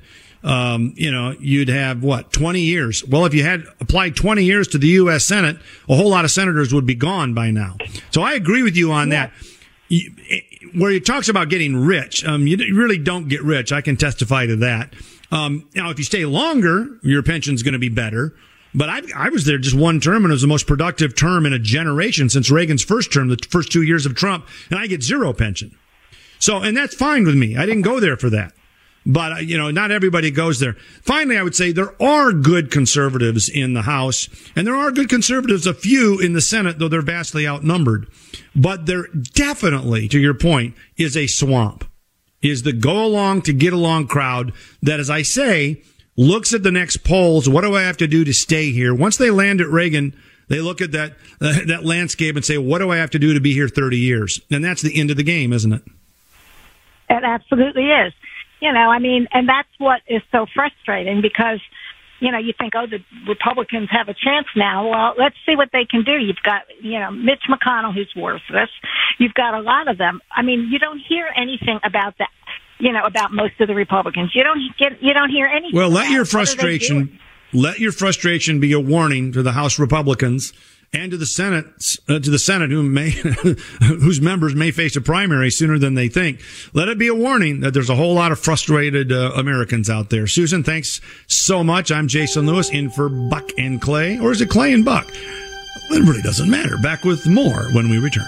um, 0.43 0.93
you 0.95 1.11
know, 1.11 1.35
you'd 1.39 1.69
have 1.69 2.03
what, 2.03 2.31
20 2.31 2.61
years. 2.61 3.03
Well, 3.05 3.25
if 3.25 3.33
you 3.33 3.43
had 3.43 3.65
applied 3.79 4.15
20 4.15 4.43
years 4.43 4.67
to 4.69 4.77
the 4.77 4.87
U.S. 4.87 5.25
Senate, 5.25 5.57
a 5.89 5.95
whole 5.95 6.09
lot 6.09 6.25
of 6.25 6.31
senators 6.31 6.73
would 6.73 6.85
be 6.85 6.95
gone 6.95 7.33
by 7.33 7.51
now. 7.51 7.77
So 8.11 8.21
I 8.21 8.33
agree 8.33 8.63
with 8.63 8.75
you 8.75 8.91
on 8.91 9.09
that. 9.09 9.31
Where 10.75 10.91
he 10.91 10.99
talks 10.99 11.29
about 11.29 11.49
getting 11.49 11.75
rich, 11.75 12.25
um, 12.25 12.45
you 12.45 12.57
really 12.75 12.97
don't 12.97 13.29
get 13.29 13.41
rich. 13.41 13.71
I 13.71 13.81
can 13.81 13.95
testify 13.95 14.45
to 14.45 14.57
that. 14.57 14.93
Um, 15.31 15.67
now, 15.75 15.89
if 15.89 15.97
you 15.97 16.05
stay 16.05 16.25
longer, 16.25 16.97
your 17.03 17.23
pension's 17.23 17.63
going 17.63 17.73
to 17.73 17.79
be 17.79 17.89
better. 17.89 18.33
But 18.77 18.89
I, 18.89 19.01
I 19.15 19.29
was 19.29 19.45
there 19.45 19.57
just 19.57 19.75
one 19.75 19.99
term, 19.99 20.23
and 20.23 20.27
it 20.27 20.35
was 20.35 20.43
the 20.43 20.47
most 20.47 20.67
productive 20.67 21.15
term 21.15 21.47
in 21.47 21.53
a 21.53 21.57
generation 21.57 22.29
since 22.29 22.51
Reagan's 22.51 22.83
first 22.83 23.11
term, 23.11 23.27
the 23.27 23.37
first 23.49 23.71
two 23.71 23.81
years 23.81 24.05
of 24.05 24.13
Trump, 24.13 24.47
and 24.69 24.77
I 24.79 24.85
get 24.85 25.01
zero 25.01 25.33
pension. 25.33 25.75
So, 26.37 26.57
and 26.57 26.77
that's 26.77 26.93
fine 26.93 27.25
with 27.25 27.33
me. 27.33 27.57
I 27.57 27.65
didn't 27.65 27.81
go 27.81 27.99
there 27.99 28.17
for 28.17 28.29
that. 28.29 28.53
But, 29.03 29.31
uh, 29.31 29.35
you 29.37 29.57
know, 29.57 29.71
not 29.71 29.89
everybody 29.89 30.29
goes 30.29 30.59
there. 30.59 30.73
Finally, 31.01 31.39
I 31.39 31.43
would 31.43 31.55
say 31.55 31.71
there 31.71 31.99
are 31.99 32.31
good 32.31 32.69
conservatives 32.69 33.49
in 33.49 33.73
the 33.73 33.81
House, 33.81 34.29
and 34.55 34.67
there 34.67 34.75
are 34.75 34.91
good 34.91 35.09
conservatives, 35.09 35.65
a 35.65 35.73
few 35.73 36.19
in 36.19 36.33
the 36.33 36.41
Senate, 36.41 36.77
though 36.77 36.89
they're 36.89 37.01
vastly 37.01 37.47
outnumbered. 37.47 38.07
But 38.55 38.85
there 38.85 39.07
definitely, 39.07 40.07
to 40.09 40.19
your 40.19 40.35
point, 40.35 40.75
is 40.97 41.17
a 41.17 41.25
swamp. 41.25 41.83
Is 42.43 42.61
the 42.61 42.73
go 42.73 43.03
along 43.03 43.41
to 43.43 43.53
get 43.53 43.73
along 43.73 44.05
crowd 44.05 44.53
that, 44.83 44.99
as 44.99 45.09
I 45.09 45.23
say, 45.23 45.81
looks 46.17 46.53
at 46.53 46.63
the 46.63 46.71
next 46.71 47.03
polls. 47.03 47.47
What 47.47 47.61
do 47.61 47.75
I 47.75 47.83
have 47.83 47.97
to 47.97 48.07
do 48.07 48.25
to 48.25 48.33
stay 48.33 48.71
here? 48.71 48.93
Once 48.93 49.17
they 49.17 49.29
land 49.29 49.61
at 49.61 49.67
Reagan, 49.67 50.13
they 50.49 50.59
look 50.59 50.81
at 50.81 50.91
that, 50.91 51.13
uh, 51.39 51.53
that 51.67 51.85
landscape 51.85 52.35
and 52.35 52.43
say, 52.43 52.57
what 52.57 52.79
do 52.79 52.91
I 52.91 52.97
have 52.97 53.11
to 53.11 53.19
do 53.19 53.33
to 53.33 53.39
be 53.39 53.53
here 53.53 53.69
30 53.69 53.97
years? 53.97 54.41
And 54.51 54.63
that's 54.65 54.81
the 54.81 54.99
end 54.99 55.11
of 55.11 55.17
the 55.17 55.23
game, 55.23 55.53
isn't 55.53 55.71
it? 55.71 55.83
It 57.09 57.23
absolutely 57.23 57.85
is. 57.85 58.13
You 58.59 58.73
know, 58.73 58.89
I 58.89 58.99
mean, 58.99 59.27
and 59.31 59.47
that's 59.47 59.69
what 59.77 60.01
is 60.07 60.21
so 60.31 60.47
frustrating 60.53 61.21
because, 61.21 61.61
you 62.19 62.31
know, 62.31 62.39
you 62.39 62.53
think, 62.57 62.73
oh, 62.75 62.87
the 62.87 62.99
Republicans 63.27 63.89
have 63.91 64.09
a 64.09 64.15
chance 64.15 64.47
now. 64.55 64.89
Well, 64.89 65.13
let's 65.17 65.35
see 65.45 65.55
what 65.55 65.69
they 65.71 65.85
can 65.85 66.03
do. 66.03 66.13
You've 66.13 66.41
got, 66.43 66.63
you 66.81 66.99
know, 66.99 67.11
Mitch 67.11 67.43
McConnell, 67.47 67.93
who's 67.93 68.11
worthless. 68.15 68.69
You've 69.19 69.35
got 69.35 69.53
a 69.53 69.61
lot 69.61 69.87
of 69.87 69.99
them. 69.99 70.21
I 70.35 70.41
mean, 70.41 70.69
you 70.71 70.79
don't 70.79 70.99
hear 70.99 71.27
anything 71.35 71.79
about 71.83 72.17
that, 72.17 72.29
you 72.79 72.91
know, 72.91 73.03
about 73.03 73.31
most 73.31 73.59
of 73.59 73.67
the 73.67 73.75
Republicans. 73.75 74.31
You 74.35 74.43
don't 74.43 74.59
get, 74.77 75.01
you 75.01 75.13
don't 75.13 75.29
hear 75.29 75.47
anything. 75.47 75.71
Well, 75.73 75.89
let 75.89 76.09
your 76.11 76.23
what 76.23 76.33
are 76.33 76.55
they 76.55 76.77
doing. 76.77 77.07
frustration 77.07 77.19
let 77.53 77.79
your 77.79 77.91
frustration 77.91 78.59
be 78.59 78.73
a 78.73 78.79
warning 78.79 79.31
to 79.31 79.41
the 79.41 79.53
House 79.53 79.79
Republicans 79.79 80.53
and 80.93 81.11
to 81.11 81.17
the 81.17 81.25
Senate 81.25 81.65
uh, 82.07 82.19
to 82.19 82.29
the 82.29 82.39
Senate 82.39 82.71
who 82.71 82.83
may 82.83 83.09
whose 83.79 84.21
members 84.21 84.55
may 84.55 84.71
face 84.71 84.95
a 84.95 85.01
primary 85.01 85.49
sooner 85.49 85.77
than 85.79 85.93
they 85.93 86.07
think. 86.07 86.41
Let 86.73 86.89
it 86.89 86.97
be 86.97 87.07
a 87.07 87.15
warning 87.15 87.61
that 87.61 87.73
there's 87.73 87.89
a 87.89 87.95
whole 87.95 88.13
lot 88.13 88.31
of 88.31 88.39
frustrated 88.39 89.11
uh, 89.11 89.31
Americans 89.35 89.89
out 89.89 90.09
there. 90.09 90.27
Susan, 90.27 90.63
thanks 90.63 91.01
so 91.27 91.63
much. 91.63 91.91
I'm 91.91 92.07
Jason 92.07 92.45
Lewis 92.45 92.69
in 92.69 92.89
for 92.89 93.09
Buck 93.09 93.49
and 93.57 93.81
Clay, 93.81 94.19
or 94.19 94.31
is 94.31 94.41
it 94.41 94.49
Clay 94.49 94.73
and 94.73 94.83
Buck? 94.83 95.09
It 95.89 96.03
really 96.03 96.21
doesn't 96.21 96.49
matter. 96.49 96.77
Back 96.77 97.05
with 97.05 97.25
more 97.27 97.71
when 97.71 97.89
we 97.89 97.97
return. 97.97 98.27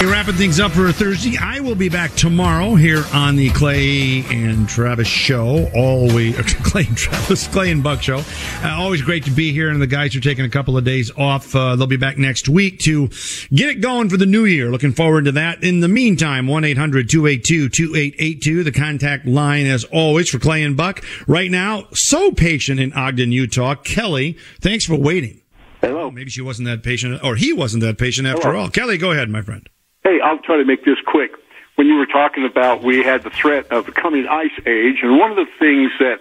Wrapping 0.00 0.36
things 0.36 0.60
up 0.60 0.70
for 0.70 0.92
Thursday. 0.92 1.36
I 1.38 1.58
will 1.58 1.74
be 1.74 1.88
back 1.88 2.14
tomorrow 2.14 2.76
here 2.76 3.02
on 3.12 3.34
the 3.34 3.50
Clay 3.50 4.22
and 4.30 4.68
Travis 4.68 5.08
show. 5.08 5.68
Always 5.74 6.36
Clay 6.62 6.84
and 6.86 6.96
Travis, 6.96 7.48
Clay 7.48 7.72
and 7.72 7.82
Buck 7.82 8.00
show. 8.00 8.22
Uh, 8.62 8.68
always 8.76 9.02
great 9.02 9.24
to 9.24 9.32
be 9.32 9.52
here, 9.52 9.70
and 9.70 9.82
the 9.82 9.88
guys 9.88 10.14
are 10.14 10.20
taking 10.20 10.44
a 10.44 10.48
couple 10.48 10.76
of 10.76 10.84
days 10.84 11.10
off. 11.18 11.52
Uh, 11.52 11.74
they'll 11.74 11.88
be 11.88 11.96
back 11.96 12.16
next 12.16 12.48
week 12.48 12.78
to 12.82 13.08
get 13.52 13.70
it 13.70 13.80
going 13.80 14.08
for 14.08 14.16
the 14.16 14.24
new 14.24 14.44
year. 14.44 14.70
Looking 14.70 14.92
forward 14.92 15.24
to 15.24 15.32
that. 15.32 15.64
In 15.64 15.80
the 15.80 15.88
meantime, 15.88 16.46
1-800-282-2882, 16.46 18.62
the 18.64 18.70
contact 18.70 19.26
line 19.26 19.66
as 19.66 19.82
always 19.82 20.28
for 20.28 20.38
Clay 20.38 20.62
and 20.62 20.76
Buck. 20.76 21.02
Right 21.26 21.50
now, 21.50 21.88
so 21.92 22.30
patient 22.30 22.78
in 22.78 22.92
Ogden, 22.92 23.32
Utah. 23.32 23.74
Kelly, 23.74 24.38
thanks 24.60 24.84
for 24.84 24.94
waiting. 24.94 25.40
Hello. 25.80 26.08
Maybe 26.12 26.30
she 26.30 26.40
wasn't 26.40 26.66
that 26.66 26.84
patient, 26.84 27.20
or 27.24 27.34
he 27.34 27.52
wasn't 27.52 27.82
that 27.82 27.98
patient 27.98 28.28
after 28.28 28.52
Hello. 28.52 28.60
all. 28.60 28.70
Kelly, 28.70 28.96
go 28.96 29.10
ahead, 29.10 29.28
my 29.28 29.42
friend. 29.42 29.68
Hey, 30.04 30.20
I'll 30.20 30.38
try 30.38 30.56
to 30.56 30.64
make 30.64 30.84
this 30.84 30.98
quick. 31.06 31.32
When 31.74 31.86
you 31.86 31.94
were 31.94 32.06
talking 32.06 32.44
about 32.44 32.82
we 32.82 33.02
had 33.02 33.22
the 33.22 33.30
threat 33.30 33.70
of 33.70 33.86
the 33.86 33.92
coming 33.92 34.26
ice 34.26 34.58
age, 34.66 34.96
and 35.02 35.18
one 35.18 35.30
of 35.30 35.36
the 35.36 35.46
things 35.58 35.92
that 36.00 36.20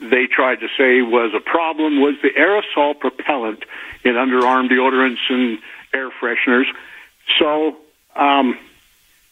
they 0.00 0.26
tried 0.26 0.60
to 0.60 0.68
say 0.76 1.02
was 1.02 1.32
a 1.34 1.40
problem 1.40 2.00
was 2.00 2.14
the 2.22 2.30
aerosol 2.30 2.98
propellant 2.98 3.64
in 4.04 4.14
underarm 4.14 4.68
deodorants 4.68 5.18
and 5.28 5.58
air 5.92 6.10
fresheners. 6.10 6.66
So 7.38 7.76
um, 8.16 8.58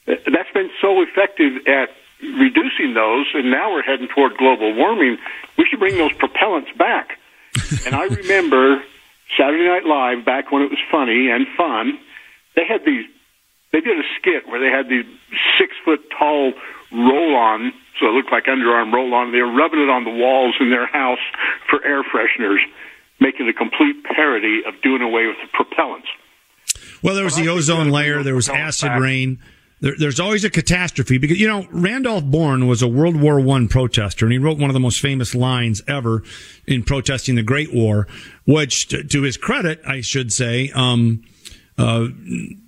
that's 0.07 0.53
been 0.55 0.71
so 0.81 1.03
effective 1.03 1.67
at 1.67 1.91
reducing 2.23 2.95
those, 2.95 3.27
and 3.35 3.51
now 3.51 3.73
we're 3.73 3.83
heading 3.83 4.09
toward 4.09 4.37
global 4.37 4.75
warming. 4.75 5.19
We 5.59 5.67
should 5.67 5.81
bring 5.81 5.97
those 5.97 6.13
propellants 6.13 6.77
back. 6.77 7.19
and 7.87 7.95
I 7.95 8.05
remember 8.05 8.83
Saturday 9.37 9.67
Night 9.67 9.85
Live 9.85 10.25
back 10.25 10.53
when 10.53 10.63
it 10.63 10.71
was 10.71 10.79
funny 10.91 11.31
and 11.31 11.47
fun. 11.57 11.99
They 12.55 12.65
had 12.67 12.85
these 12.85 13.07
they 13.73 13.81
did 13.81 13.99
a 13.99 14.07
skit 14.19 14.47
where 14.49 14.61
they 14.61 14.75
had 14.75 14.89
these 14.89 15.07
six 15.59 15.73
foot 15.85 16.01
tall 16.17 16.53
roll 16.93 17.35
on, 17.35 17.73
so 17.99 18.07
it 18.07 18.11
looked 18.11 18.31
like 18.31 18.45
underarm 18.45 18.93
roll 18.93 19.15
on. 19.15 19.33
They 19.33 19.41
were 19.41 19.53
rubbing 19.53 19.81
it 19.81 19.89
on 19.89 20.05
the 20.05 20.11
walls 20.11 20.55
in 20.61 20.71
their 20.71 20.87
house 20.87 21.23
for 21.69 21.85
air 21.85 22.03
fresheners, 22.03 22.61
making 23.21 23.49
a 23.49 23.53
complete 23.53 24.05
parody 24.05 24.63
of 24.67 24.75
doing 24.83 25.03
away 25.03 25.27
with 25.27 25.37
the 25.43 25.49
propellants. 25.57 26.11
Well, 27.03 27.15
there 27.15 27.25
was 27.25 27.37
the 27.37 27.49
ozone 27.49 27.91
layer. 27.91 28.23
There 28.23 28.35
was 28.35 28.49
acid 28.49 28.93
rain. 29.01 29.39
There, 29.81 29.95
there's 29.99 30.21
always 30.21 30.45
a 30.45 30.51
catastrophe 30.51 31.19
because 31.19 31.41
you 31.41 31.49
know 31.49 31.67
Randolph 31.71 32.25
Bourne 32.25 32.69
was 32.69 32.83
a 32.83 32.89
World 32.89 33.21
War 33.21 33.41
One 33.41 33.69
protester, 33.69 34.25
and 34.25 34.33
he 34.33 34.39
wrote 34.39 34.59
one 34.59 34.71
of 34.71 34.75
the 34.75 34.81
most 34.81 35.01
famous 35.01 35.35
lines 35.35 35.83
ever 35.89 36.23
in 36.67 36.85
protesting 36.85 37.35
the 37.35 37.43
Great 37.43 37.75
War. 37.75 38.07
Which, 38.47 38.89
to, 38.89 39.03
to 39.03 39.23
his 39.23 39.37
credit, 39.37 39.81
I 39.87 40.01
should 40.01 40.33
say, 40.33 40.71
um, 40.75 41.23
uh, 41.77 42.07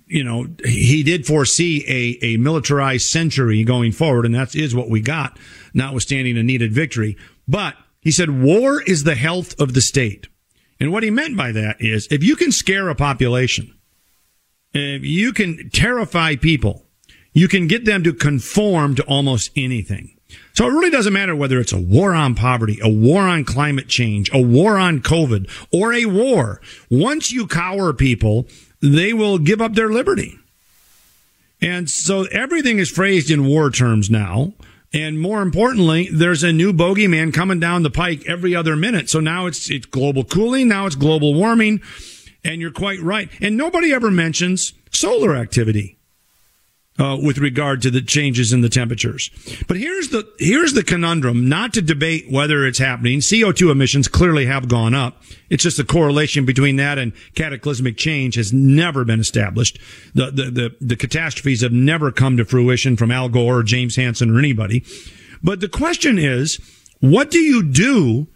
you 0.07 0.23
know, 0.23 0.47
he 0.63 1.03
did 1.03 1.25
foresee 1.25 1.83
a, 1.87 2.25
a 2.25 2.37
militarized 2.37 3.07
century 3.07 3.63
going 3.63 3.91
forward, 3.91 4.25
and 4.25 4.35
that 4.35 4.55
is 4.55 4.75
what 4.75 4.89
we 4.89 5.01
got, 5.01 5.37
notwithstanding 5.73 6.37
a 6.37 6.43
needed 6.43 6.71
victory. 6.73 7.17
But 7.47 7.75
he 8.01 8.11
said, 8.11 8.41
war 8.41 8.81
is 8.83 9.03
the 9.03 9.15
health 9.15 9.59
of 9.59 9.73
the 9.73 9.81
state. 9.81 10.27
And 10.79 10.91
what 10.91 11.03
he 11.03 11.09
meant 11.09 11.37
by 11.37 11.51
that 11.53 11.77
is 11.79 12.07
if 12.11 12.23
you 12.23 12.35
can 12.35 12.51
scare 12.51 12.89
a 12.89 12.95
population, 12.95 13.73
if 14.73 15.03
you 15.03 15.33
can 15.33 15.69
terrify 15.69 16.35
people, 16.35 16.85
you 17.33 17.47
can 17.47 17.67
get 17.67 17.85
them 17.85 18.03
to 18.03 18.13
conform 18.13 18.95
to 18.95 19.03
almost 19.03 19.51
anything. 19.55 20.17
So 20.53 20.67
it 20.67 20.71
really 20.71 20.89
doesn't 20.89 21.13
matter 21.13 21.35
whether 21.35 21.59
it's 21.59 21.73
a 21.73 21.79
war 21.79 22.13
on 22.13 22.35
poverty, 22.35 22.79
a 22.81 22.89
war 22.89 23.23
on 23.23 23.43
climate 23.43 23.87
change, 23.87 24.29
a 24.33 24.41
war 24.41 24.77
on 24.77 24.99
COVID, 24.99 25.49
or 25.71 25.93
a 25.93 26.05
war. 26.05 26.61
Once 26.89 27.31
you 27.31 27.47
cower 27.47 27.93
people, 27.93 28.47
they 28.85 29.13
will 29.13 29.37
give 29.37 29.61
up 29.61 29.73
their 29.73 29.89
liberty. 29.89 30.37
And 31.61 31.89
so 31.89 32.25
everything 32.25 32.79
is 32.79 32.89
phrased 32.89 33.31
in 33.31 33.45
war 33.45 33.71
terms 33.71 34.09
now. 34.09 34.53
And 34.93 35.19
more 35.19 35.41
importantly, 35.41 36.09
there's 36.11 36.43
a 36.43 36.53
new 36.53 36.71
bogeyman 36.71 37.33
coming 37.33 37.59
down 37.59 37.83
the 37.83 37.89
pike 37.89 38.23
every 38.27 38.55
other 38.55 38.75
minute. 38.75 39.09
So 39.09 39.19
now 39.19 39.45
it's, 39.45 39.69
it's 39.69 39.85
global 39.85 40.23
cooling. 40.23 40.67
Now 40.67 40.85
it's 40.85 40.95
global 40.95 41.33
warming. 41.33 41.81
And 42.43 42.61
you're 42.61 42.71
quite 42.71 43.01
right. 43.01 43.29
And 43.41 43.57
nobody 43.57 43.93
ever 43.93 44.11
mentions 44.11 44.73
solar 44.91 45.35
activity. 45.35 45.94
Uh, 46.97 47.17
with 47.21 47.39
regard 47.39 47.81
to 47.81 47.91
the 47.91 48.01
changes 48.01 48.53
in 48.53 48.61
the 48.61 48.69
temperatures. 48.69 49.29
But 49.67 49.75
here's 49.75 50.11
the 50.11 50.25
here's 50.39 50.71
the 50.71 50.81
conundrum, 50.81 51.49
not 51.49 51.73
to 51.73 51.81
debate 51.81 52.31
whether 52.31 52.65
it's 52.65 52.79
happening. 52.79 53.19
CO2 53.19 53.69
emissions 53.69 54.07
clearly 54.07 54.45
have 54.45 54.69
gone 54.69 54.93
up. 54.93 55.21
It's 55.49 55.63
just 55.63 55.75
the 55.75 55.83
correlation 55.83 56.45
between 56.45 56.77
that 56.77 56.97
and 56.97 57.11
cataclysmic 57.35 57.97
change 57.97 58.35
has 58.35 58.53
never 58.53 59.03
been 59.03 59.19
established. 59.19 59.77
The 60.13 60.31
the 60.31 60.43
the, 60.43 60.75
the 60.79 60.95
catastrophes 60.95 61.59
have 61.63 61.73
never 61.73 62.13
come 62.13 62.37
to 62.37 62.45
fruition 62.45 62.95
from 62.95 63.11
Al 63.11 63.27
Gore 63.27 63.57
or 63.57 63.63
James 63.63 63.97
Hansen 63.97 64.33
or 64.33 64.39
anybody. 64.39 64.85
But 65.43 65.59
the 65.59 65.67
question 65.67 66.17
is, 66.17 66.61
what 67.01 67.29
do 67.29 67.39
you 67.39 67.61
do 67.61 68.27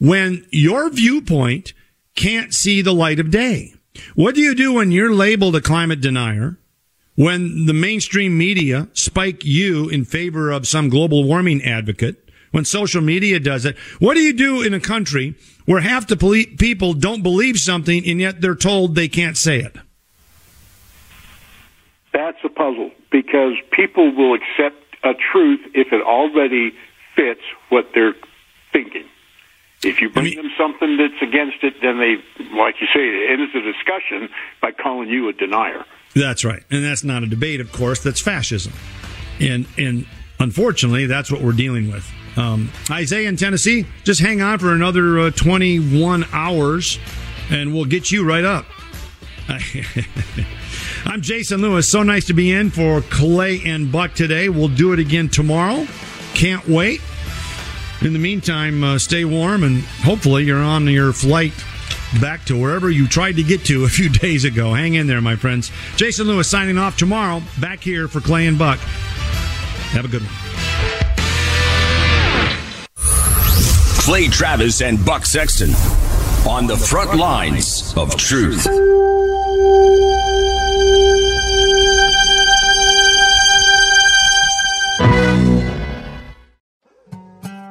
when 0.00 0.44
your 0.50 0.90
viewpoint 0.90 1.72
can't 2.16 2.52
see 2.52 2.82
the 2.82 2.92
light 2.92 3.20
of 3.20 3.30
day? 3.30 3.74
What 4.14 4.34
do 4.34 4.40
you 4.40 4.56
do 4.56 4.72
when 4.74 4.90
you're 4.90 5.14
labeled 5.14 5.56
a 5.56 5.60
climate 5.60 6.00
denier? 6.00 6.57
When 7.18 7.66
the 7.66 7.72
mainstream 7.72 8.38
media 8.38 8.86
spike 8.92 9.44
you 9.44 9.88
in 9.88 10.04
favor 10.04 10.52
of 10.52 10.68
some 10.68 10.88
global 10.88 11.24
warming 11.24 11.60
advocate, 11.64 12.30
when 12.52 12.64
social 12.64 13.02
media 13.02 13.40
does 13.40 13.64
it, 13.64 13.76
what 13.98 14.14
do 14.14 14.20
you 14.20 14.32
do 14.32 14.62
in 14.62 14.72
a 14.72 14.78
country 14.78 15.34
where 15.66 15.80
half 15.80 16.06
the 16.06 16.16
poli- 16.16 16.46
people 16.46 16.94
don't 16.94 17.24
believe 17.24 17.58
something 17.58 18.06
and 18.06 18.20
yet 18.20 18.40
they're 18.40 18.54
told 18.54 18.94
they 18.94 19.08
can't 19.08 19.36
say 19.36 19.58
it? 19.58 19.76
That's 22.12 22.38
a 22.44 22.48
puzzle 22.50 22.92
because 23.10 23.54
people 23.72 24.14
will 24.14 24.34
accept 24.34 24.76
a 25.02 25.14
truth 25.32 25.60
if 25.74 25.92
it 25.92 26.00
already 26.00 26.70
fits 27.16 27.42
what 27.68 27.86
they're 27.96 28.14
thinking. 28.72 29.06
If 29.82 30.00
you 30.00 30.08
bring 30.08 30.36
them 30.36 30.52
something 30.56 30.96
that's 30.96 31.20
against 31.20 31.64
it, 31.64 31.74
then 31.82 31.98
they, 31.98 32.14
like 32.56 32.76
you 32.80 32.86
say, 32.94 33.00
it 33.00 33.40
ends 33.40 33.52
the 33.52 33.60
discussion 33.60 34.28
by 34.62 34.70
calling 34.70 35.08
you 35.08 35.28
a 35.28 35.32
denier. 35.32 35.84
That's 36.18 36.44
right. 36.44 36.62
And 36.70 36.84
that's 36.84 37.04
not 37.04 37.22
a 37.22 37.26
debate, 37.26 37.60
of 37.60 37.70
course. 37.72 38.02
That's 38.02 38.20
fascism. 38.20 38.72
And, 39.40 39.66
and 39.76 40.04
unfortunately, 40.40 41.06
that's 41.06 41.30
what 41.30 41.42
we're 41.42 41.52
dealing 41.52 41.92
with. 41.92 42.08
Um, 42.36 42.70
Isaiah 42.90 43.28
in 43.28 43.36
Tennessee, 43.36 43.86
just 44.04 44.20
hang 44.20 44.42
on 44.42 44.58
for 44.58 44.72
another 44.72 45.18
uh, 45.18 45.30
21 45.30 46.24
hours 46.32 46.98
and 47.50 47.72
we'll 47.72 47.84
get 47.84 48.10
you 48.10 48.24
right 48.24 48.44
up. 48.44 48.66
I'm 51.06 51.22
Jason 51.22 51.62
Lewis. 51.62 51.90
So 51.90 52.02
nice 52.02 52.26
to 52.26 52.34
be 52.34 52.52
in 52.52 52.70
for 52.70 53.00
Clay 53.02 53.62
and 53.64 53.90
Buck 53.90 54.14
today. 54.14 54.48
We'll 54.48 54.68
do 54.68 54.92
it 54.92 54.98
again 54.98 55.28
tomorrow. 55.28 55.86
Can't 56.34 56.66
wait. 56.68 57.00
In 58.02 58.12
the 58.12 58.18
meantime, 58.18 58.84
uh, 58.84 58.98
stay 58.98 59.24
warm 59.24 59.64
and 59.64 59.80
hopefully 59.82 60.44
you're 60.44 60.62
on 60.62 60.86
your 60.86 61.12
flight 61.12 61.52
back 62.20 62.44
to 62.46 62.60
wherever 62.60 62.90
you 62.90 63.06
tried 63.06 63.36
to 63.36 63.42
get 63.42 63.64
to 63.66 63.84
a 63.84 63.88
few 63.88 64.08
days 64.24 64.44
ago. 64.44 64.74
Hang 64.74 64.94
in 64.94 65.06
there, 65.06 65.20
my 65.20 65.36
friends. 65.36 65.70
Jason 65.96 66.26
Lewis 66.26 66.48
signing 66.48 66.78
off 66.78 66.96
tomorrow, 66.96 67.42
back 67.60 67.80
here 67.80 68.08
for 68.08 68.20
Clay 68.20 68.46
and 68.46 68.58
Buck. 68.58 68.78
Have 69.90 70.04
a 70.04 70.08
good 70.08 70.22
one. 70.22 70.32
Clay 74.04 74.28
Travis 74.28 74.80
and 74.80 75.04
Buck 75.04 75.26
Sexton 75.26 75.70
on 76.48 76.66
the 76.66 76.76
front 76.76 77.18
lines 77.18 77.92
of 77.94 78.16
truth. 78.16 78.66